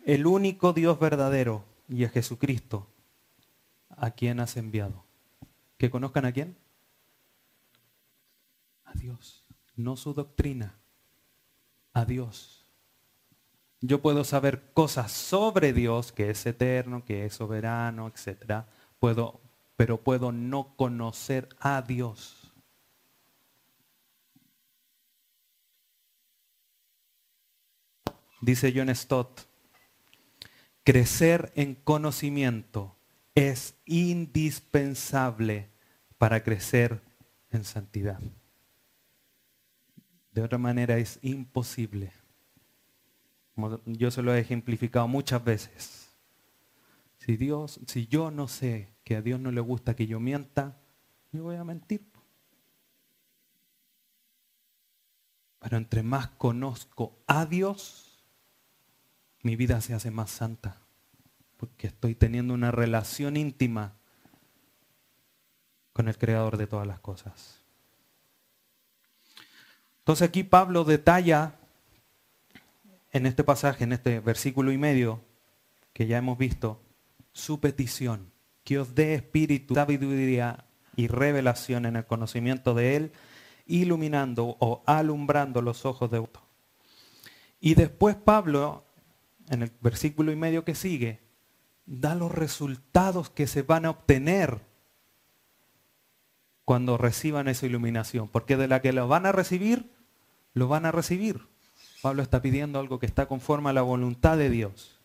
[0.04, 2.86] el único Dios verdadero, y a Jesucristo,
[3.90, 5.04] a quien has enviado.
[5.76, 6.56] ¿Que conozcan a quién?
[8.84, 9.44] A Dios,
[9.76, 10.78] no su doctrina,
[11.92, 12.66] a Dios.
[13.80, 18.64] Yo puedo saber cosas sobre Dios, que es eterno, que es soberano, etc.
[18.98, 19.44] Puedo
[19.76, 22.52] pero puedo no conocer a Dios.
[28.40, 29.40] Dice John Stott,
[30.84, 32.94] crecer en conocimiento
[33.34, 35.70] es indispensable
[36.18, 37.00] para crecer
[37.50, 38.20] en santidad.
[40.32, 42.12] De otra manera es imposible.
[43.86, 46.10] yo se lo he ejemplificado muchas veces.
[47.18, 50.76] Si Dios, si yo no sé que a Dios no le gusta que yo mienta,
[51.32, 52.04] yo voy a mentir.
[55.60, 58.13] Pero entre más conozco a Dios,
[59.44, 60.80] mi vida se hace más santa.
[61.56, 63.94] Porque estoy teniendo una relación íntima
[65.92, 67.60] con el creador de todas las cosas.
[70.00, 71.54] Entonces aquí Pablo detalla
[73.12, 75.22] en este pasaje, en este versículo y medio
[75.92, 76.82] que ya hemos visto,
[77.32, 78.32] su petición,
[78.64, 80.64] que os dé espíritu, sabiduría
[80.96, 83.12] y revelación en el conocimiento de Él,
[83.66, 86.42] iluminando o alumbrando los ojos de otro.
[87.60, 88.84] Y después Pablo,
[89.48, 91.20] en el versículo y medio que sigue,
[91.86, 94.60] da los resultados que se van a obtener
[96.64, 99.92] cuando reciban esa iluminación, porque de la que lo van a recibir,
[100.54, 101.46] lo van a recibir.
[102.00, 105.00] Pablo está pidiendo algo que está conforme a la voluntad de Dios.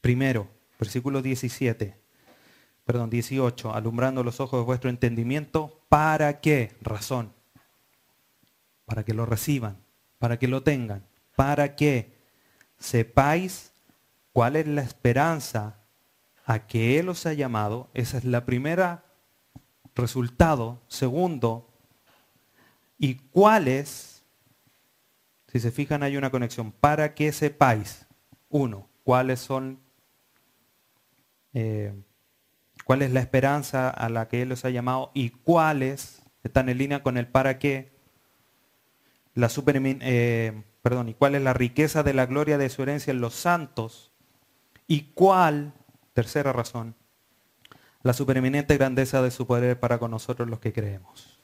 [0.00, 1.96] Primero, versículo 17,
[2.84, 6.76] perdón, 18, alumbrando los ojos de vuestro entendimiento, ¿para qué?
[6.80, 7.32] Razón.
[8.84, 9.81] Para que lo reciban,
[10.22, 11.04] para que lo tengan,
[11.34, 12.16] para que
[12.78, 13.72] sepáis
[14.32, 15.80] cuál es la esperanza
[16.46, 17.90] a que Él os ha llamado.
[17.92, 19.04] Esa es la primera
[19.96, 20.80] resultado.
[20.86, 21.68] Segundo,
[22.98, 24.22] y cuál es,
[25.48, 28.06] si se fijan hay una conexión, para que sepáis,
[28.48, 29.80] uno, cuáles son
[31.52, 32.00] eh,
[32.84, 36.78] cuál es la esperanza a la que Él los ha llamado y cuáles están en
[36.78, 37.91] línea con el para qué,
[39.34, 43.10] la super, eh, perdón, y cuál es la riqueza de la gloria de su herencia
[43.10, 44.12] en los santos
[44.86, 45.72] y cuál,
[46.12, 46.94] tercera razón,
[48.02, 51.40] la supereminente grandeza de su poder para con nosotros los que creemos.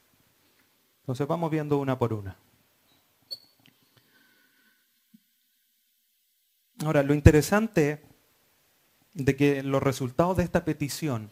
[1.01, 2.37] Entonces vamos viendo una por una.
[6.85, 8.05] Ahora, lo interesante
[9.14, 11.31] de que los resultados de esta petición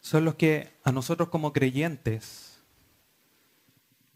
[0.00, 2.47] son los que a nosotros como creyentes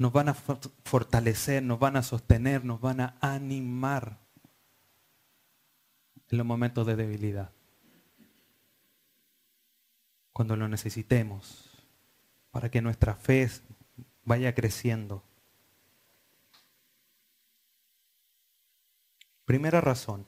[0.02, 4.18] nos van a fortalecer, nos van a sostener, nos van a animar
[6.28, 7.52] en los momentos de debilidad.
[10.32, 11.70] Cuando lo necesitemos,
[12.50, 13.48] para que nuestra fe
[14.24, 15.22] vaya creciendo.
[19.44, 20.26] Primera razón,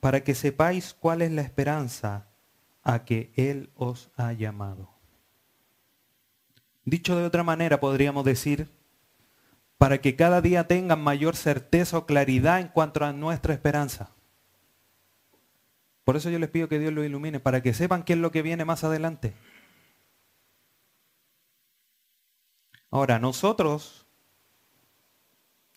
[0.00, 2.26] para que sepáis cuál es la esperanza
[2.82, 4.91] a que Él os ha llamado.
[6.84, 8.68] Dicho de otra manera, podríamos decir,
[9.78, 14.10] para que cada día tengan mayor certeza o claridad en cuanto a nuestra esperanza.
[16.04, 18.32] Por eso yo les pido que Dios lo ilumine, para que sepan qué es lo
[18.32, 19.34] que viene más adelante.
[22.90, 24.06] Ahora, nosotros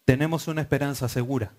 [0.05, 1.53] tenemos una esperanza segura.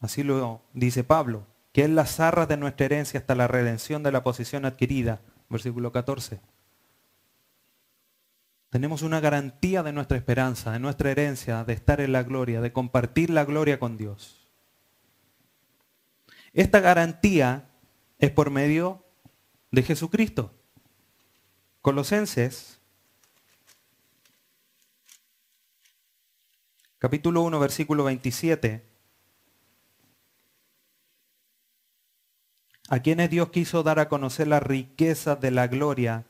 [0.00, 4.12] Así lo dice Pablo, que es las arras de nuestra herencia hasta la redención de
[4.12, 5.20] la posición adquirida.
[5.48, 6.40] Versículo 14.
[8.70, 12.72] Tenemos una garantía de nuestra esperanza, de nuestra herencia, de estar en la gloria, de
[12.72, 14.48] compartir la gloria con Dios.
[16.52, 17.68] Esta garantía
[18.20, 19.04] es por medio
[19.72, 20.54] de Jesucristo.
[21.82, 22.78] Colosenses,
[26.98, 28.88] capítulo 1, versículo 27.
[32.88, 36.26] A quienes Dios quiso dar a conocer la riqueza de la gloria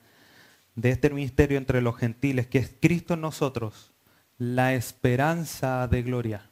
[0.80, 3.92] de este misterio entre los gentiles, que es Cristo en nosotros,
[4.38, 6.50] la esperanza de gloria.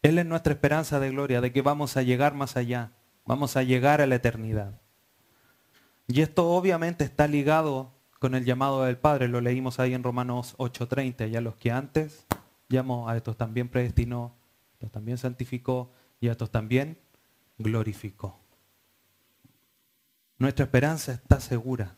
[0.00, 2.92] Él es nuestra esperanza de gloria, de que vamos a llegar más allá,
[3.26, 4.80] vamos a llegar a la eternidad.
[6.06, 10.54] Y esto obviamente está ligado con el llamado del Padre, lo leímos ahí en Romanos
[10.56, 12.24] 8:30, ya los que antes
[12.70, 14.34] llamó, a estos también predestinó,
[14.70, 16.98] a estos también santificó y a estos también
[17.58, 18.40] glorificó.
[20.38, 21.96] Nuestra esperanza está segura.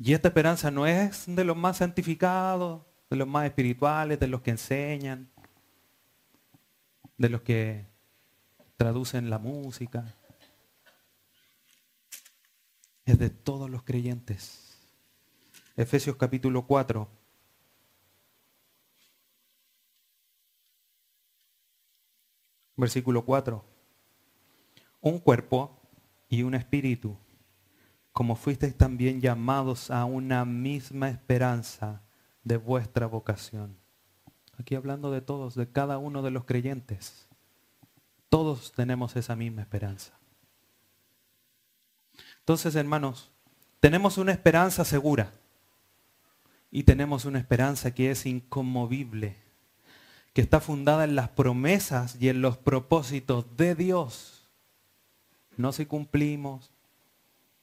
[0.00, 4.42] Y esta esperanza no es de los más santificados, de los más espirituales, de los
[4.42, 5.28] que enseñan,
[7.16, 7.84] de los que
[8.76, 10.14] traducen la música.
[13.04, 14.78] Es de todos los creyentes.
[15.76, 17.08] Efesios capítulo 4.
[22.76, 23.64] Versículo 4.
[25.00, 25.76] Un cuerpo
[26.28, 27.18] y un espíritu
[28.18, 32.02] como fuisteis también llamados a una misma esperanza
[32.42, 33.76] de vuestra vocación.
[34.58, 37.28] Aquí hablando de todos, de cada uno de los creyentes.
[38.28, 40.18] Todos tenemos esa misma esperanza.
[42.40, 43.30] Entonces, hermanos,
[43.78, 45.32] tenemos una esperanza segura
[46.72, 49.36] y tenemos una esperanza que es inconmovible,
[50.32, 54.50] que está fundada en las promesas y en los propósitos de Dios.
[55.56, 56.72] No si cumplimos,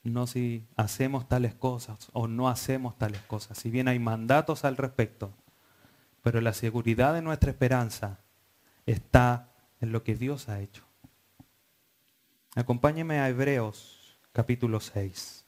[0.06, 3.58] no si hacemos tales cosas o no hacemos tales cosas.
[3.58, 5.34] Si bien hay mandatos al respecto,
[6.22, 8.20] pero la seguridad de nuestra esperanza
[8.86, 9.52] está
[9.82, 10.84] en lo que Dios ha hecho.
[12.56, 15.46] Acompáñeme a Hebreos capítulo 6.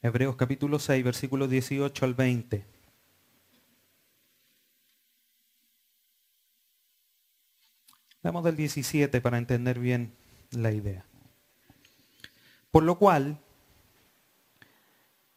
[0.00, 2.73] Hebreos capítulo 6, versículos 18 al 20.
[8.24, 10.14] Vamos del 17 para entender bien
[10.50, 11.04] la idea.
[12.70, 13.38] Por lo cual,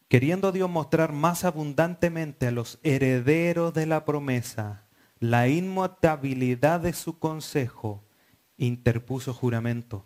[0.08, 4.86] queriendo Dios mostrar más abundantemente a los herederos de la promesa
[5.20, 8.06] la inmutabilidad de su consejo,
[8.58, 10.06] interpuso juramento,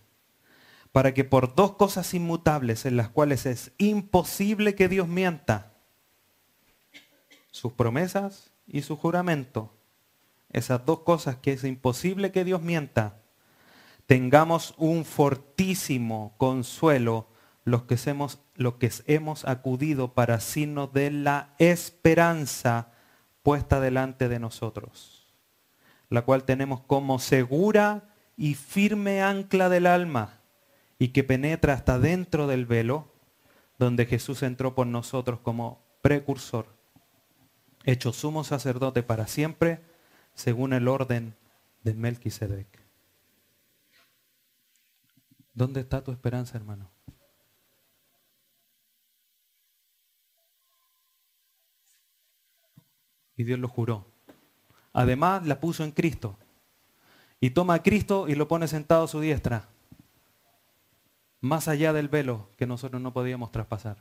[0.91, 5.73] para que por dos cosas inmutables en las cuales es imposible que Dios mienta,
[7.51, 9.71] sus promesas y su juramento,
[10.51, 13.21] esas dos cosas que es imposible que Dios mienta,
[14.05, 17.27] tengamos un fortísimo consuelo
[17.63, 18.39] los que hemos,
[18.79, 22.91] que hemos acudido para signo de la esperanza
[23.43, 25.27] puesta delante de nosotros,
[26.09, 30.39] la cual tenemos como segura y firme ancla del alma
[30.99, 33.13] y que penetra hasta dentro del velo,
[33.79, 36.67] donde Jesús entró por nosotros como precursor,
[37.83, 39.90] hecho sumo sacerdote para siempre,
[40.33, 41.35] según el orden
[41.83, 42.67] de Melquisedec.
[45.53, 46.89] ¿Dónde está tu esperanza, hermano?
[53.35, 54.05] Y Dios lo juró.
[54.93, 56.37] Además, la puso en Cristo.
[57.39, 59.67] Y toma a Cristo y lo pone sentado a su diestra.
[61.39, 63.97] Más allá del velo que nosotros no podíamos traspasar.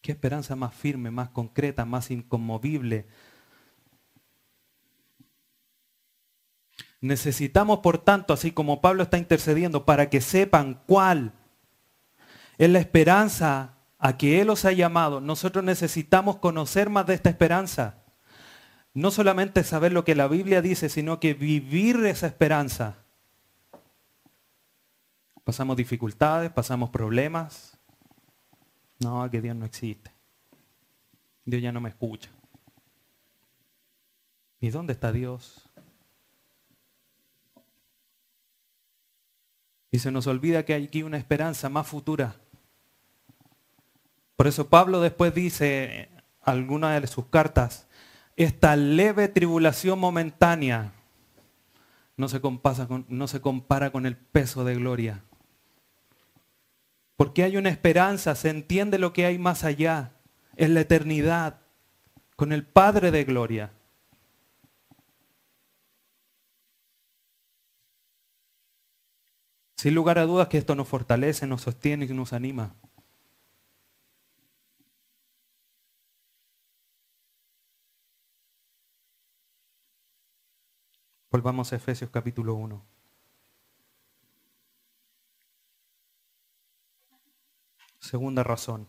[0.00, 3.06] ¿Qué esperanza más firme, más concreta, más inconmovible,
[7.06, 11.32] Necesitamos, por tanto, así como Pablo está intercediendo, para que sepan cuál
[12.58, 17.30] es la esperanza a que Él os ha llamado, nosotros necesitamos conocer más de esta
[17.30, 18.02] esperanza.
[18.92, 22.96] No solamente saber lo que la Biblia dice, sino que vivir esa esperanza.
[25.44, 27.78] Pasamos dificultades, pasamos problemas.
[28.98, 30.10] No, que Dios no existe.
[31.44, 32.30] Dios ya no me escucha.
[34.60, 35.65] ¿Y dónde está Dios?
[39.96, 42.36] Y se nos olvida que hay aquí una esperanza más futura.
[44.36, 46.10] Por eso Pablo después dice
[46.42, 47.86] alguna de sus cartas,
[48.36, 50.92] esta leve tribulación momentánea
[52.18, 55.24] no se, compara con, no se compara con el peso de gloria
[57.16, 60.12] Porque hay una esperanza, se entiende lo que hay más allá,
[60.56, 61.60] en la eternidad,
[62.36, 63.72] con el Padre de Gloria.
[69.76, 72.74] Sin lugar a dudas que esto nos fortalece, nos sostiene y nos anima.
[81.30, 82.82] Volvamos a Efesios capítulo 1.
[87.98, 88.86] Segunda razón.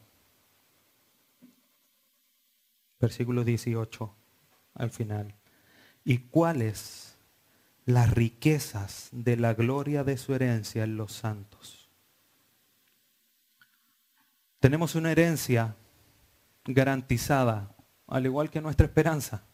[3.02, 4.16] Versículo 18
[4.76, 5.36] al final.
[6.06, 7.17] ¿Y cuáles
[7.88, 11.90] las riquezas de la gloria de su herencia en los santos?
[14.60, 15.76] Tenemos una herencia
[16.66, 17.76] garantizada,
[18.08, 19.46] al igual que nuestra esperanza.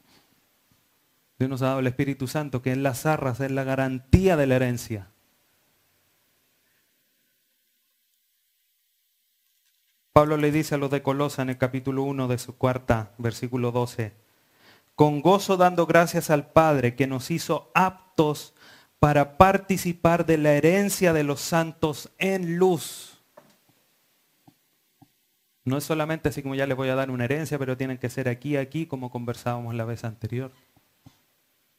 [1.37, 4.47] Dios nos ha dado el Espíritu Santo, que en las arras es la garantía de
[4.47, 5.09] la herencia.
[10.11, 13.71] Pablo le dice a los de Colosa en el capítulo 1 de su cuarta, versículo
[13.71, 14.22] 12,
[14.95, 18.53] con gozo dando gracias al Padre que nos hizo aptos
[18.99, 23.21] para participar de la herencia de los santos en luz.
[25.65, 28.09] No es solamente así como ya les voy a dar una herencia, pero tienen que
[28.09, 30.51] ser aquí, aquí, como conversábamos la vez anterior.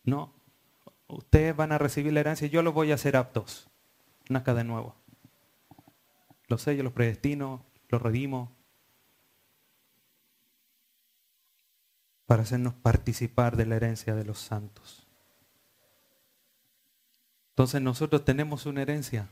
[0.05, 0.33] No,
[1.07, 3.69] ustedes van a recibir la herencia y yo los voy a hacer aptos.
[4.29, 4.95] Nazca de nuevo.
[6.49, 8.54] Los sellos, los predestino, los redimo.
[12.27, 15.07] Para hacernos participar de la herencia de los santos.
[17.51, 19.29] Entonces nosotros tenemos una herencia.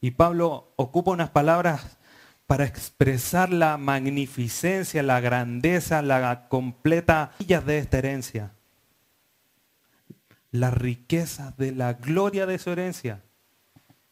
[0.00, 1.98] Y Pablo ocupa unas palabras
[2.46, 8.52] para expresar la magnificencia, la grandeza, la completa de esta herencia
[10.52, 13.22] la riqueza de la gloria de su herencia.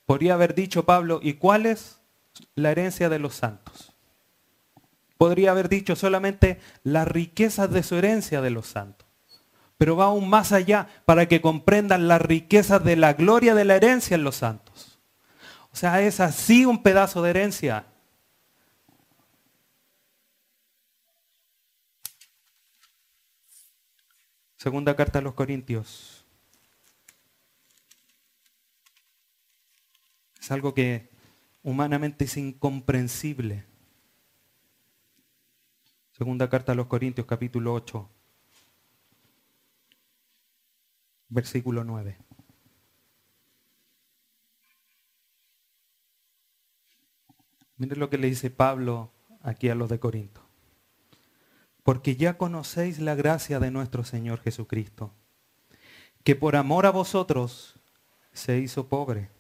[0.07, 2.01] Podría haber dicho Pablo, ¿y cuál es
[2.57, 3.90] la herencia de los santos?
[5.21, 9.07] Podría haber dicho solamente la riqueza de su herencia de los santos.
[9.77, 13.77] Pero va aún más allá para que comprendan la riqueza de la gloria de la
[13.77, 14.99] herencia en los santos.
[15.73, 17.85] O sea, es así un pedazo de herencia.
[24.57, 26.25] Segunda carta a los Corintios
[30.41, 31.11] Es algo que
[31.63, 33.70] humanamente es incomprensible.
[36.21, 38.07] Segunda carta a los Corintios capítulo 8,
[41.31, 42.19] versículo 9.
[47.79, 49.11] Miren lo que le dice Pablo
[49.41, 50.43] aquí a los de Corinto.
[51.85, 55.15] Porque ya conocéis la gracia de nuestro Señor Jesucristo,
[56.23, 57.81] que por amor a vosotros
[58.35, 59.31] se hizo pobre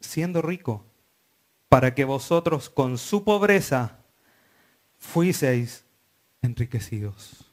[0.00, 0.82] siendo rico,
[1.68, 3.98] para que vosotros con su pobreza
[5.12, 5.84] fuiseis
[6.42, 7.44] enriquecidos.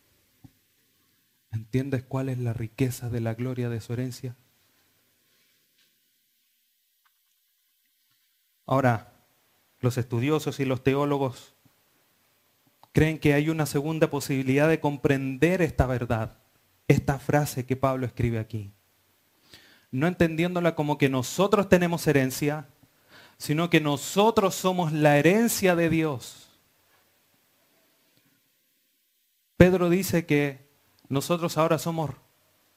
[1.51, 4.35] ¿Entiendes cuál es la riqueza de la gloria de su herencia?
[8.65, 9.13] Ahora,
[9.79, 11.53] los estudiosos y los teólogos
[12.93, 16.37] creen que hay una segunda posibilidad de comprender esta verdad,
[16.87, 18.71] esta frase que Pablo escribe aquí
[19.91, 22.67] no entendiéndola como que nosotros tenemos herencia,
[23.37, 26.40] sino que nosotros somos la herencia de Dios.
[29.61, 30.67] Pedro dice que
[31.07, 32.09] nosotros ahora somos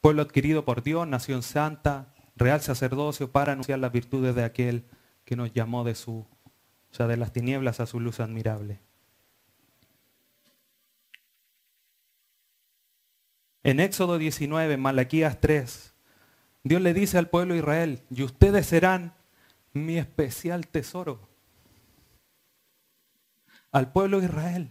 [0.02, 4.84] pueblo adquirido por Dios, nación santa, real sacerdocio para anunciar las virtudes de aquel
[5.24, 6.26] que nos llamó de su, o
[6.90, 8.80] sea, de las tinieblas a su luz admirable.
[13.62, 15.94] En Éxodo 19, Malaquías 3,
[16.64, 19.14] Dios le dice al pueblo de Israel, y ustedes serán
[19.72, 21.30] mi especial tesoro.
[23.72, 24.70] Al pueblo de Israel,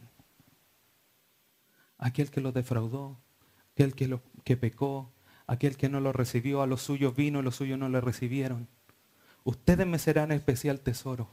[2.03, 3.17] aquel que lo defraudó,
[3.71, 5.11] aquel que, lo, que pecó,
[5.47, 8.67] aquel que no lo recibió, a los suyos vino y los suyos no le recibieron.
[9.45, 11.29] Ustedes me serán especial tesoro.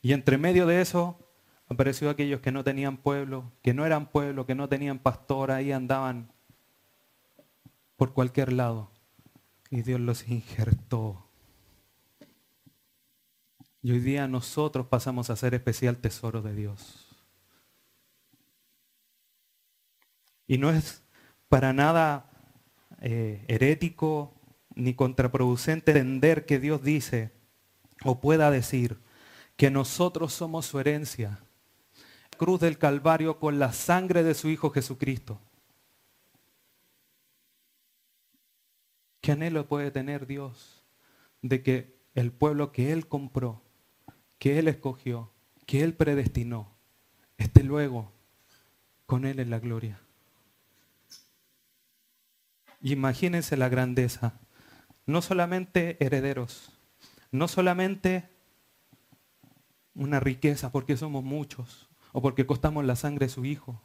[0.00, 1.18] Y entre medio de eso
[1.68, 5.70] apareció aquellos que no tenían pueblo, que no eran pueblo, que no tenían pastor, ahí
[5.70, 6.32] andaban
[7.96, 8.90] por cualquier lado
[9.70, 11.26] y Dios los injertó.
[13.82, 17.11] Y hoy día nosotros pasamos a ser especial tesoro de Dios.
[20.46, 21.02] Y no es
[21.48, 22.30] para nada
[23.00, 24.34] eh, herético
[24.74, 27.32] ni contraproducente entender que Dios dice
[28.04, 28.98] o pueda decir
[29.56, 31.40] que nosotros somos su herencia.
[32.36, 35.40] Cruz del Calvario con la sangre de su Hijo Jesucristo.
[39.20, 40.82] ¿Qué anhelo puede tener Dios
[41.42, 43.62] de que el pueblo que Él compró,
[44.38, 45.30] que Él escogió,
[45.66, 46.74] que Él predestinó,
[47.36, 48.12] esté luego
[49.06, 50.00] con Él en la gloria.
[52.82, 54.40] Imagínense la grandeza.
[55.06, 56.72] No solamente herederos,
[57.30, 58.28] no solamente
[59.94, 63.80] una riqueza porque somos muchos o porque costamos la sangre de su Hijo,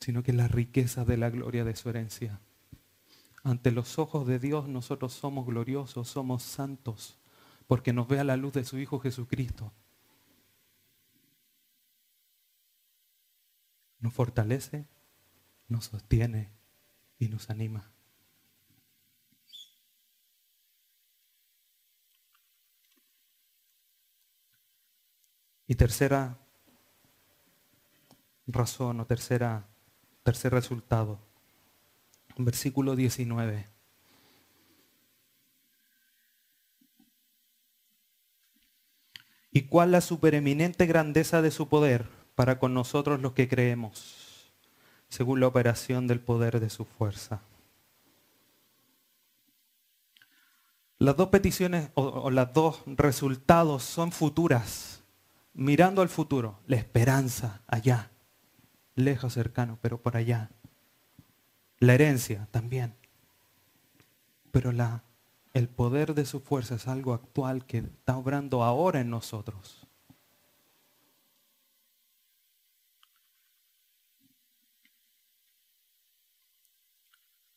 [0.00, 2.40] sino que la riqueza de la gloria de su herencia.
[3.42, 7.18] Ante los ojos de Dios nosotros somos gloriosos, somos santos,
[7.66, 9.72] porque nos ve a la luz de su Hijo Jesucristo.
[14.00, 14.86] Nos fortalece,
[15.66, 16.57] nos sostiene
[17.18, 17.90] y nos anima.
[25.66, 26.38] Y tercera
[28.46, 29.66] razón o tercera,
[30.22, 31.28] tercer resultado
[32.44, 33.66] versículo 19.
[39.50, 44.17] ¿Y cuál la supereminente grandeza de su poder para con nosotros los que creemos,
[45.08, 47.40] según la operación del poder de su fuerza?
[50.98, 55.04] Las dos peticiones o, los dos resultados son futuras,
[55.54, 58.10] mirando al futuro, la esperanza allá,
[58.96, 60.50] lejos, cercano, pero por allá.
[61.78, 62.96] La herencia también.
[64.50, 65.04] Pero la,
[65.54, 69.87] el poder de su fuerza es algo actual que está obrando ahora en nosotros.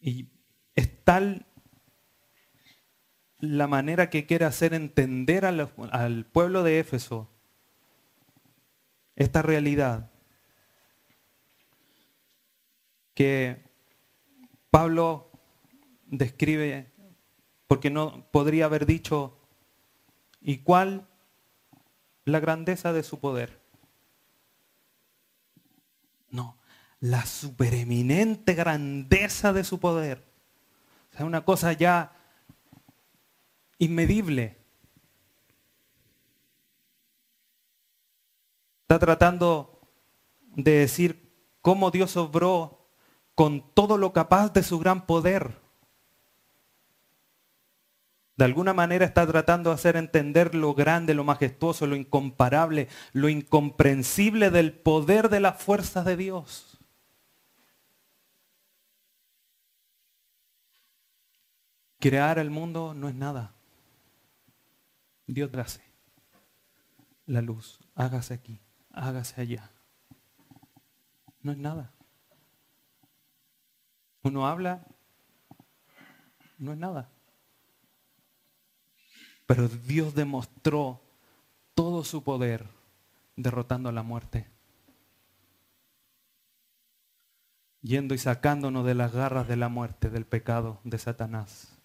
[0.01, 0.27] Y
[0.75, 1.45] es tal
[3.37, 7.29] la manera que quiere hacer entender al, pueblo de Éfeso
[9.15, 10.11] esta realidad
[13.13, 13.63] que
[14.69, 15.31] Pablo
[16.05, 16.91] describe,
[17.67, 19.37] porque no podría haber dicho,
[20.39, 21.07] ¿y cuál
[22.25, 23.59] la grandeza de su poder?
[26.29, 26.57] No,
[27.01, 30.23] la supereminente grandeza de su poder.
[31.11, 32.13] O sea, una cosa ya
[33.79, 34.59] inmedible.
[38.83, 39.81] Está tratando
[40.55, 42.87] de decir cómo Dios obró
[43.33, 45.59] con todo lo capaz de su gran poder.
[48.37, 53.29] De alguna manera está tratando de hacer entender lo grande, lo majestuoso, lo incomparable, lo
[53.29, 56.80] incomprensible del poder de las fuerzas de Dios.
[62.01, 63.53] Crear el mundo no es nada.
[65.27, 65.83] Dios hace.
[67.27, 69.69] La luz, hágase aquí, hágase allá.
[71.43, 71.91] No es nada.
[74.23, 74.83] Uno habla,
[76.57, 77.07] no es nada.
[79.45, 80.99] Pero Dios demostró
[81.75, 82.65] todo su poder
[83.35, 84.47] derrotando a la muerte.
[87.83, 91.80] Yendo y sacándonos de las garras de la muerte, del pecado, de Satanás.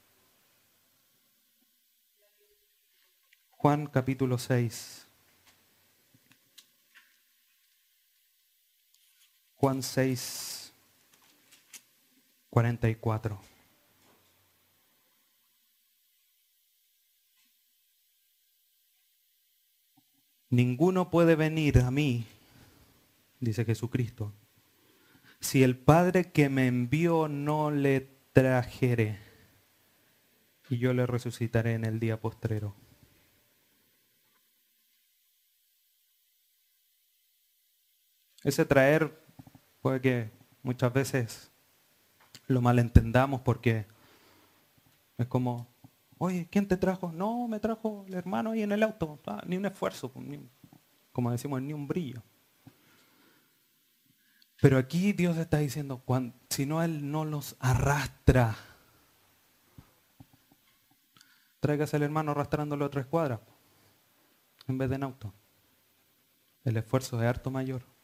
[3.56, 5.06] Juan capítulo 6.
[9.56, 10.72] Juan 6.
[12.50, 13.38] 44.
[20.50, 22.24] Ninguno puede venir a mí,
[23.40, 24.32] dice Jesucristo,
[25.40, 29.18] si el Padre que me envió no le trajere,
[30.70, 32.74] y yo le resucitaré en el día postrero.
[38.46, 39.12] Ese traer
[39.82, 40.30] puede que
[40.62, 41.50] muchas veces
[42.46, 43.86] lo malentendamos porque
[45.18, 45.66] es como,
[46.16, 47.10] oye, ¿quién te trajo?
[47.10, 49.18] No, me trajo el hermano ahí en el auto.
[49.26, 50.24] Ah, ni un esfuerzo, pues,
[51.10, 52.22] como decimos, ni un brillo.
[54.60, 56.04] Pero aquí Dios está diciendo,
[56.48, 58.54] si no Él no los arrastra,
[61.58, 63.40] tráigase el hermano arrastrándolo a tres cuadras
[64.68, 65.34] en vez de en auto.
[66.62, 67.95] El esfuerzo es harto mayor.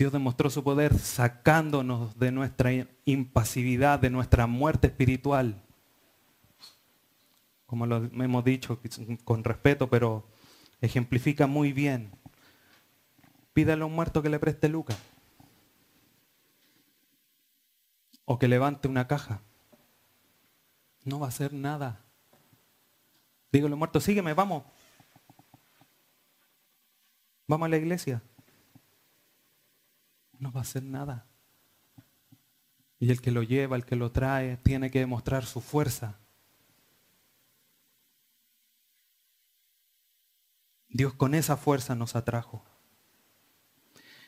[0.00, 2.70] Dios demostró su poder sacándonos de nuestra
[3.04, 5.62] impasividad, de nuestra muerte espiritual.
[7.66, 8.80] Como lo hemos dicho
[9.24, 10.26] con respeto, pero
[10.80, 12.12] ejemplifica muy bien.
[13.52, 14.96] Pídale a un muerto que le preste Lucas.
[18.24, 19.42] O que levante una caja.
[21.04, 22.06] No va a hacer nada.
[23.52, 24.62] Dígale al muerto, sígueme, vamos.
[27.46, 28.22] Vamos a la iglesia
[30.40, 31.26] no va a hacer nada.
[32.98, 36.18] Y el que lo lleva, el que lo trae, tiene que demostrar su fuerza.
[40.88, 42.64] Dios con esa fuerza nos atrajo.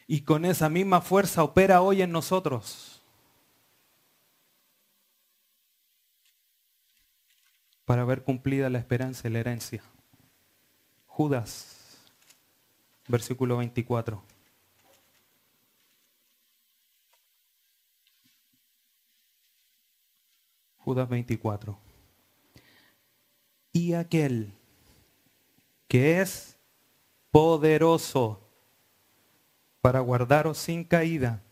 [0.06, 3.02] Y con esa misma fuerza opera hoy en nosotros.
[7.84, 9.82] Para ver cumplida la esperanza y la herencia.
[11.06, 11.98] Judas,
[13.08, 14.31] versículo 24.
[20.84, 21.78] Judas 24.
[23.72, 24.52] Y aquel
[25.88, 26.56] que es
[27.30, 28.40] poderoso
[29.80, 31.42] para guardaros sin caída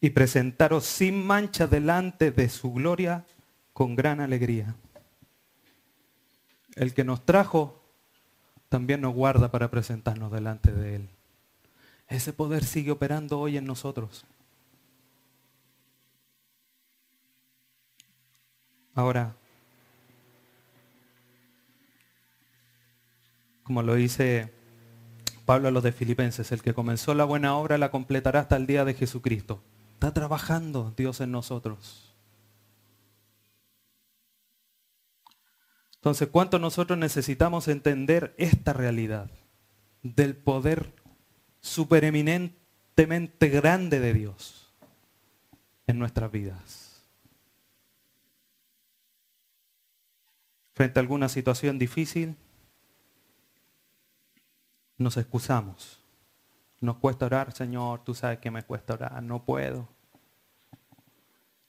[0.00, 3.26] y presentaros sin mancha delante de su gloria
[3.72, 4.74] con gran alegría.
[6.74, 7.82] El que nos trajo
[8.68, 11.08] también nos guarda para presentarnos delante de Él.
[12.08, 14.24] Ese poder sigue operando hoy en nosotros.
[18.94, 19.34] Ahora,
[23.62, 24.52] como lo dice
[25.46, 28.66] Pablo a los de Filipenses, el que comenzó la buena obra la completará hasta el
[28.66, 29.62] día de Jesucristo.
[29.94, 32.14] Está trabajando Dios en nosotros.
[35.96, 39.30] Entonces, ¿cuánto nosotros necesitamos entender esta realidad
[40.02, 40.94] del poder
[41.60, 44.72] supereminentemente grande de Dios
[45.86, 46.79] en nuestras vidas?
[50.80, 52.36] Frente a alguna situación difícil,
[54.96, 56.02] nos excusamos.
[56.80, 59.90] Nos cuesta orar, Señor, tú sabes que me cuesta orar, no puedo.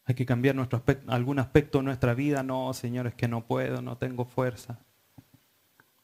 [0.05, 3.45] Hay que cambiar nuestro aspecto, algún aspecto de nuestra vida, no, Señor, es que no
[3.45, 4.80] puedo, no tengo fuerza.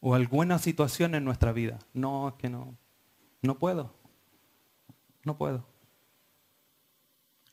[0.02, 2.76] O alguna situación en nuestra vida, no, es que no,
[3.42, 3.94] no puedo,
[5.24, 5.66] no puedo.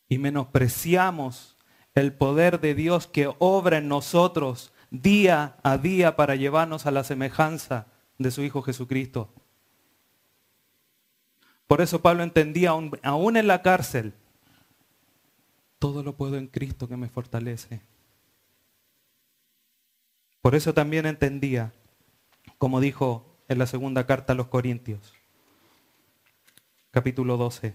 [0.09, 1.57] Y menospreciamos
[1.95, 7.05] el poder de Dios que obra en nosotros día a día para llevarnos a la
[7.05, 7.87] semejanza
[8.19, 9.29] de su Hijo Jesucristo.
[11.67, 12.71] Por eso Pablo entendía,
[13.03, 14.15] aún, en la cárcel,
[15.79, 17.81] todo lo puedo en Cristo que me fortalece.
[20.41, 21.73] Por eso también entendía,
[22.59, 25.15] como dijo en la segunda carta a los Corintios,
[26.91, 27.73] capítulo 12.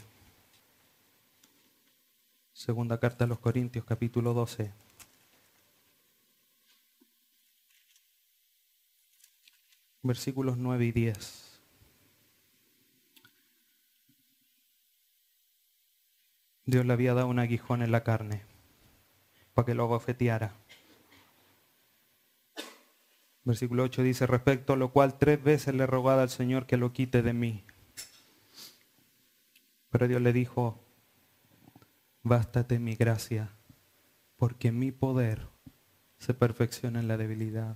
[2.53, 4.71] Segunda carta a los Corintios, capítulo 12.
[10.01, 11.61] Versículos 9 y 10.
[16.65, 18.43] Dios le había dado un aguijón en la carne
[19.53, 20.53] para que lo abofeteara.
[23.43, 26.77] Versículo 8 dice, respecto a lo cual tres veces le he rogado al Señor que
[26.77, 27.65] lo quite de mí.
[29.89, 30.79] Pero Dios le dijo,
[32.21, 33.55] bástate mi gracia,
[34.35, 35.47] porque mi poder
[36.19, 37.75] se perfecciona en la debilidad.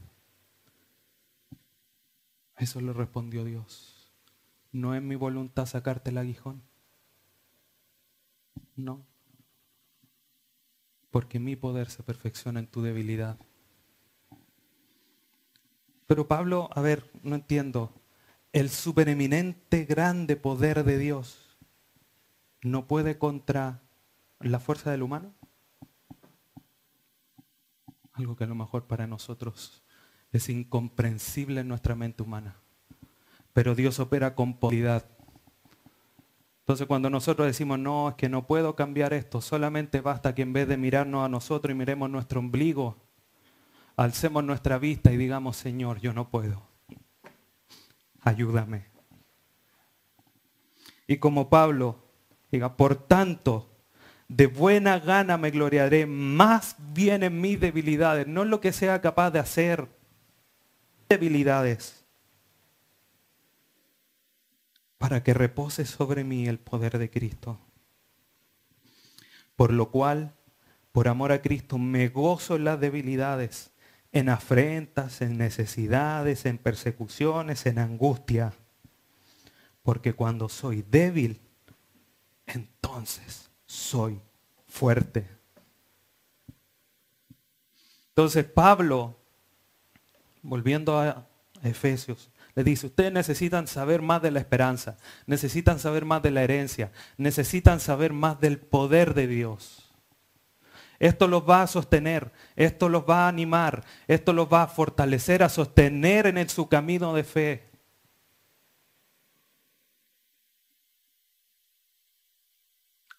[2.64, 4.10] Eso le respondió Dios.
[4.72, 6.64] No es mi voluntad sacarte el aguijón.
[8.78, 9.06] No.
[11.12, 13.38] Porque mi poder se perfecciona en tu debilidad.
[16.08, 18.02] Pero Pablo, a ver, no entiendo.
[18.54, 21.58] El supereminente grande poder de Dios
[22.62, 23.82] no puede contra
[24.40, 25.34] la fuerza del humano.
[28.14, 29.83] Algo que a lo mejor para nosotros
[30.34, 32.56] es incomprensible en nuestra mente humana.
[33.54, 35.06] Pero Dios opera con poderidad.
[36.62, 40.54] Entonces cuando nosotros decimos, no, es que no puedo cambiar esto, solamente basta que en
[40.54, 42.98] vez de mirarnos a nosotros y miremos nuestro ombligo,
[43.96, 46.64] alcemos nuestra vista y digamos, Señor, yo no puedo.
[48.22, 48.88] Ayúdame.
[51.06, 52.00] Y como Pablo,
[52.50, 53.70] diga, por tanto,
[54.30, 59.02] de buena gana me gloriaré más bien en mis debilidades, no en lo que sea
[59.02, 60.03] capaz de hacer
[61.18, 62.04] debilidades
[64.98, 67.60] para que repose sobre mí el poder de Cristo.
[69.56, 70.34] Por lo cual,
[70.92, 73.72] por amor a Cristo, me gozo en las debilidades,
[74.12, 78.54] en afrentas, en necesidades, en persecuciones, en angustia.
[79.84, 81.40] Porque cuando soy débil,
[82.48, 84.20] entonces soy
[84.68, 85.28] fuerte.
[88.10, 89.23] Entonces Pablo
[90.44, 91.26] volviendo a
[91.64, 96.44] Efesios, le dice, ustedes necesitan saber más de la esperanza, necesitan saber más de la
[96.44, 99.90] herencia, necesitan saber más del poder de Dios.
[101.00, 105.42] Esto los va a sostener, esto los va a animar, esto los va a fortalecer,
[105.42, 107.70] a sostener en su camino de fe.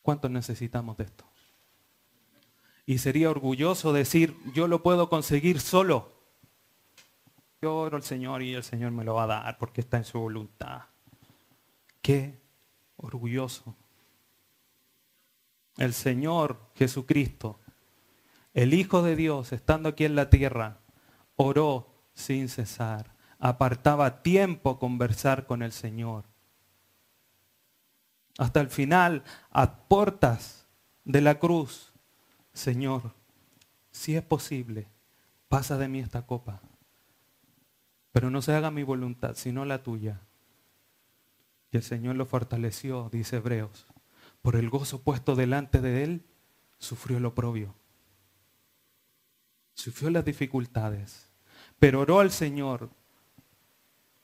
[0.00, 1.24] ¿Cuántos necesitamos de esto?
[2.86, 6.13] Y sería orgulloso decir, yo lo puedo conseguir solo
[7.64, 10.04] yo oro al Señor y el Señor me lo va a dar porque está en
[10.04, 10.82] su voluntad.
[12.02, 12.38] Qué
[12.96, 13.74] orgulloso.
[15.78, 17.58] El Señor Jesucristo,
[18.52, 20.80] el Hijo de Dios, estando aquí en la tierra,
[21.36, 26.24] oró sin cesar, apartaba tiempo a conversar con el Señor.
[28.36, 30.68] Hasta el final, a puertas
[31.04, 31.94] de la cruz,
[32.52, 33.14] Señor,
[33.90, 34.86] si es posible,
[35.48, 36.60] pasa de mí esta copa,
[38.14, 40.20] pero no se haga mi voluntad, sino la tuya.
[41.72, 43.88] Y el Señor lo fortaleció, dice Hebreos.
[44.40, 46.26] Por el gozo puesto delante de él,
[46.78, 47.74] sufrió el oprobio.
[49.72, 51.28] Sufrió las dificultades.
[51.80, 52.88] Pero oró al Señor.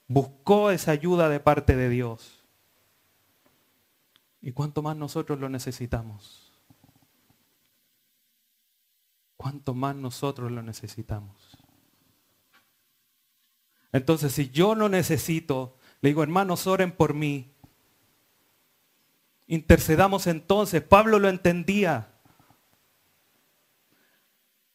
[0.06, 2.44] Buscó esa ayuda de parte de Dios.
[4.40, 6.52] ¿Y cuánto más nosotros lo necesitamos?
[9.36, 11.59] ¿Cuánto más nosotros lo necesitamos?
[13.92, 17.52] Entonces, si yo lo necesito, le digo, hermanos, oren por mí.
[19.46, 20.82] Intercedamos entonces.
[20.82, 22.08] Pablo lo entendía.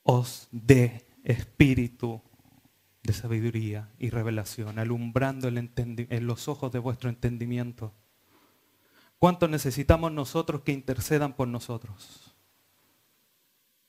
[0.03, 2.21] Os dé espíritu
[3.03, 7.93] de sabiduría y revelación, alumbrando en los ojos de vuestro entendimiento.
[9.17, 12.35] ¿Cuánto necesitamos nosotros que intercedan por nosotros?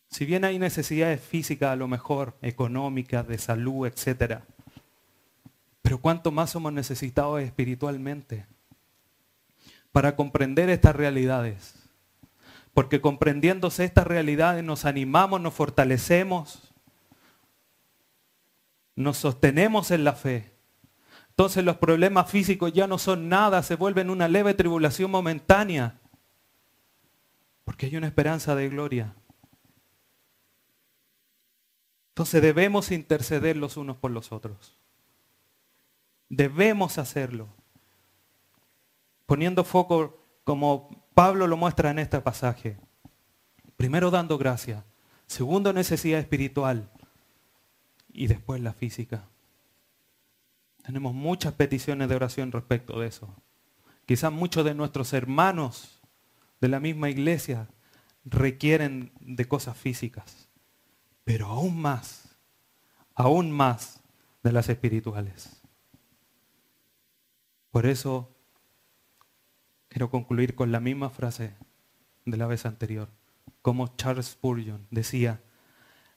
[0.09, 4.47] Si bien hay necesidades físicas, a lo mejor económicas, de salud, etcétera,
[5.87, 8.45] pero cuánto más somos necesitados espiritualmente
[9.93, 11.77] para comprender estas realidades.
[12.75, 16.75] Porque comprendiéndose estas realidades nos animamos, nos fortalecemos,
[18.97, 20.57] nos sostenemos en la fe.
[21.29, 26.01] Entonces los problemas físicos ya no son nada, se vuelven una leve tribulación momentánea.
[27.65, 29.15] Porque hay una esperanza de gloria.
[32.09, 34.77] Entonces debemos interceder los unos por los otros.
[36.29, 37.49] Debemos hacerlo.
[39.27, 42.79] Poniendo foco como Pablo lo muestra en este pasaje.
[43.77, 44.85] Primero dando gracia.
[45.27, 46.91] Segundo necesidad espiritual.
[48.13, 49.29] Y después la física.
[50.83, 53.35] Tenemos muchas peticiones de oración respecto de eso.
[54.07, 56.01] Quizás muchos de nuestros hermanos
[56.61, 57.69] de la misma iglesia
[58.25, 60.49] requieren de cosas físicas.
[61.25, 62.37] Pero aún más,
[63.15, 64.01] aún más
[64.45, 65.56] de las espirituales.
[67.77, 68.35] Por eso
[69.89, 71.55] quiero concluir con la misma frase
[72.25, 73.11] de la vez anterior,
[73.61, 75.43] como Charles Spurgeon decía,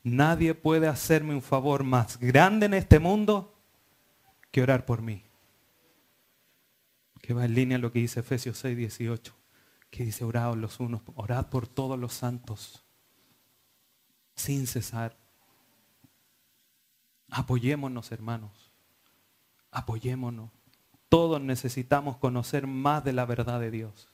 [0.01, 3.61] nadie puede hacerme un favor más grande en este mundo
[4.51, 5.25] que orar por mí.
[7.21, 9.35] Que va en línea lo que dice Efesios 6, 18,
[9.89, 12.85] que dice orad los unos, orad por todos los santos,
[14.33, 15.17] sin cesar.
[17.29, 18.71] Apoyémonos, hermanos,
[19.71, 20.58] apoyémonos.
[21.09, 24.07] Todos necesitamos conocer más de la verdad de Dios.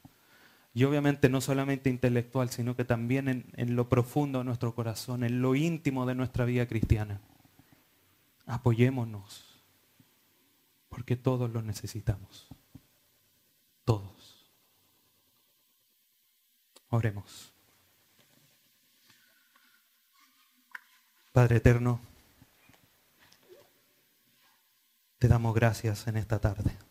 [0.73, 5.41] Y obviamente no solamente intelectual, sino que también en, lo profundo de nuestro corazón, en
[5.41, 7.21] lo íntimo de nuestra vida cristiana.
[8.45, 9.61] Apoyémonos,
[10.89, 12.49] porque todos lo necesitamos.
[13.85, 14.51] Todos.
[16.89, 17.53] Oremos.
[21.31, 22.01] Padre eterno,
[25.19, 26.84] te damos gracias en esta tarde.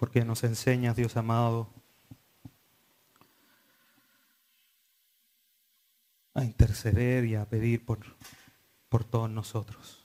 [0.00, 1.68] Porque nos enseñas, Dios amado,
[6.32, 7.98] a interceder y a pedir por,
[8.88, 10.02] por todos nosotros.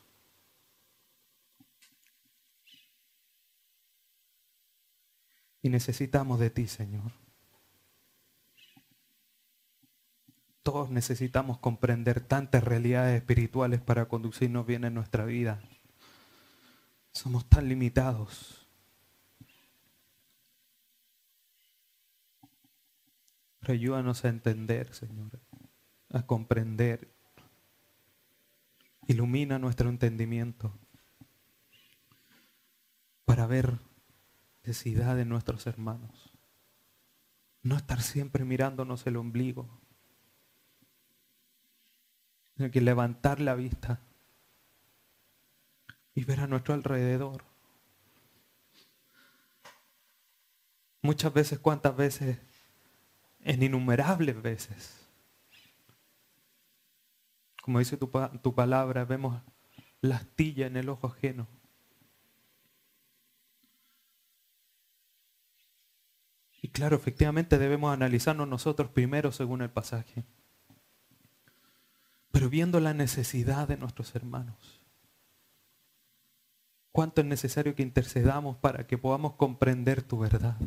[5.61, 7.13] Y necesitamos de ti, Señor.
[10.61, 15.61] Todos necesitamos comprender tantas realidades espirituales para conducirnos bien en nuestra vida.
[17.13, 18.64] Somos tan limitados.
[23.71, 25.39] Ayúdanos a entender, Señor,
[26.09, 27.13] a comprender.
[29.07, 30.73] Ilumina nuestro entendimiento
[33.25, 33.79] para ver
[34.63, 36.33] necesidad de nuestros hermanos.
[37.61, 39.79] No estar siempre mirándonos el ombligo,
[42.55, 44.01] sino que levantar la vista
[46.13, 47.43] y ver a nuestro alrededor.
[51.01, 52.39] Muchas veces, cuántas veces
[53.45, 55.07] en innumerables veces.
[57.61, 59.41] Como dice tu, tu palabra, vemos
[60.01, 61.47] la astilla en el ojo ajeno.
[66.61, 70.25] Y claro, efectivamente debemos analizarnos nosotros primero según el pasaje.
[72.31, 74.81] pero viendo la necesidad de nuestros hermanos.
[76.91, 80.57] Cuánto es necesario que intercedamos para que podamos comprender tu verdad.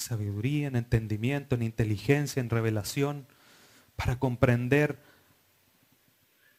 [0.00, 3.26] Sabiduría, en entendimiento, en inteligencia, en revelación,
[3.96, 4.98] para comprender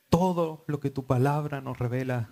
[0.09, 2.29] todo lo que tu palabra nos revela,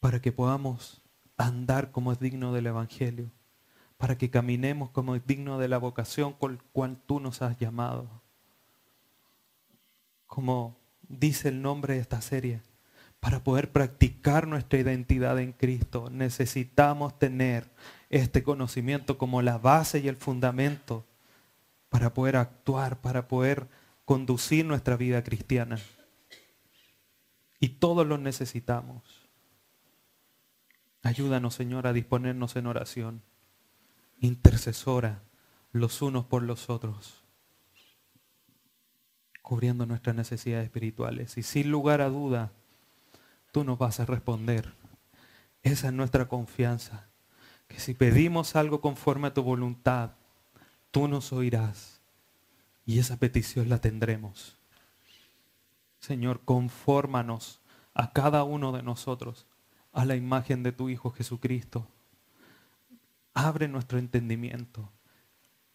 [0.00, 1.02] para que podamos
[1.36, 3.30] andar como es digno del Evangelio,
[3.96, 7.56] para que caminemos como es digno de la vocación con la cual tú nos has
[7.58, 8.22] llamado.
[10.26, 10.76] Como
[11.08, 12.60] dice el nombre de esta serie,
[13.20, 17.70] para poder practicar nuestra identidad en Cristo, necesitamos tener
[18.12, 21.04] este conocimiento como la base y el fundamento
[21.88, 23.66] para poder actuar, para poder
[24.04, 25.80] conducir nuestra vida cristiana.
[27.58, 29.02] Y todos lo necesitamos.
[31.02, 33.22] Ayúdanos, Señor, a disponernos en oración,
[34.20, 35.22] intercesora
[35.72, 37.22] los unos por los otros
[39.42, 41.36] cubriendo nuestras necesidades espirituales.
[41.36, 42.52] Y sin lugar a duda,
[43.50, 44.72] tú nos vas a responder.
[45.62, 47.11] Esa es nuestra confianza.
[47.72, 50.12] Que si pedimos algo conforme a tu voluntad,
[50.90, 52.00] tú nos oirás.
[52.84, 54.56] Y esa petición la tendremos.
[56.00, 57.60] Señor, confórmanos
[57.94, 59.46] a cada uno de nosotros
[59.92, 61.86] a la imagen de tu Hijo Jesucristo.
[63.34, 64.90] Abre nuestro entendimiento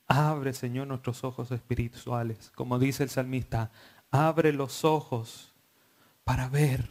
[0.07, 2.51] Abre, Señor, nuestros ojos espirituales.
[2.55, 3.71] Como dice el salmista,
[4.09, 5.53] abre los ojos
[6.23, 6.87] para ver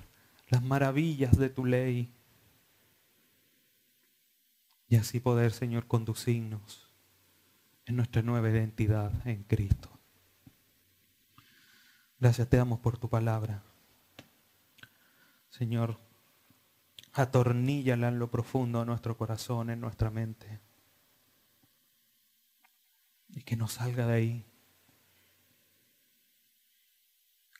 [0.48, 2.12] las maravillas de tu ley.
[4.88, 6.90] Y así poder, Señor, conducirnos
[7.86, 9.90] en nuestra nueva identidad en Cristo.
[12.18, 13.62] Gracias te damos por tu palabra.
[15.50, 15.98] Señor,
[17.12, 20.60] atorníllala en lo profundo de nuestro corazón, en nuestra mente
[23.36, 24.44] y que no salga de ahí.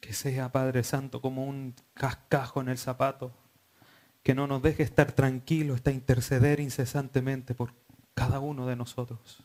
[0.01, 3.33] Que sea, Padre Santo, como un cascajo en el zapato,
[4.27, 7.73] que no nos deje estar tranquilos, está interceder incesantemente por
[8.13, 9.39] cada uno de nosotros.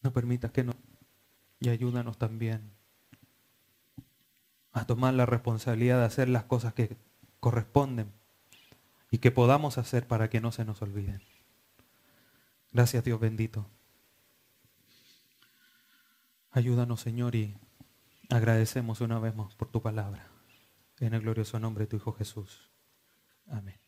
[0.00, 0.76] No permitas que nos...
[1.60, 2.70] Y ayúdanos también
[4.72, 6.96] a tomar la responsabilidad de hacer las cosas que
[7.38, 8.10] corresponden
[9.10, 11.20] y que podamos hacer para que no se nos olviden.
[12.72, 13.66] Gracias Dios bendito.
[16.50, 17.54] Ayúdanos Señor y
[18.30, 20.31] agradecemos una vez más por tu palabra.
[21.00, 22.70] En el glorioso nombre de tu Hijo Jesús.
[23.46, 23.81] Amén.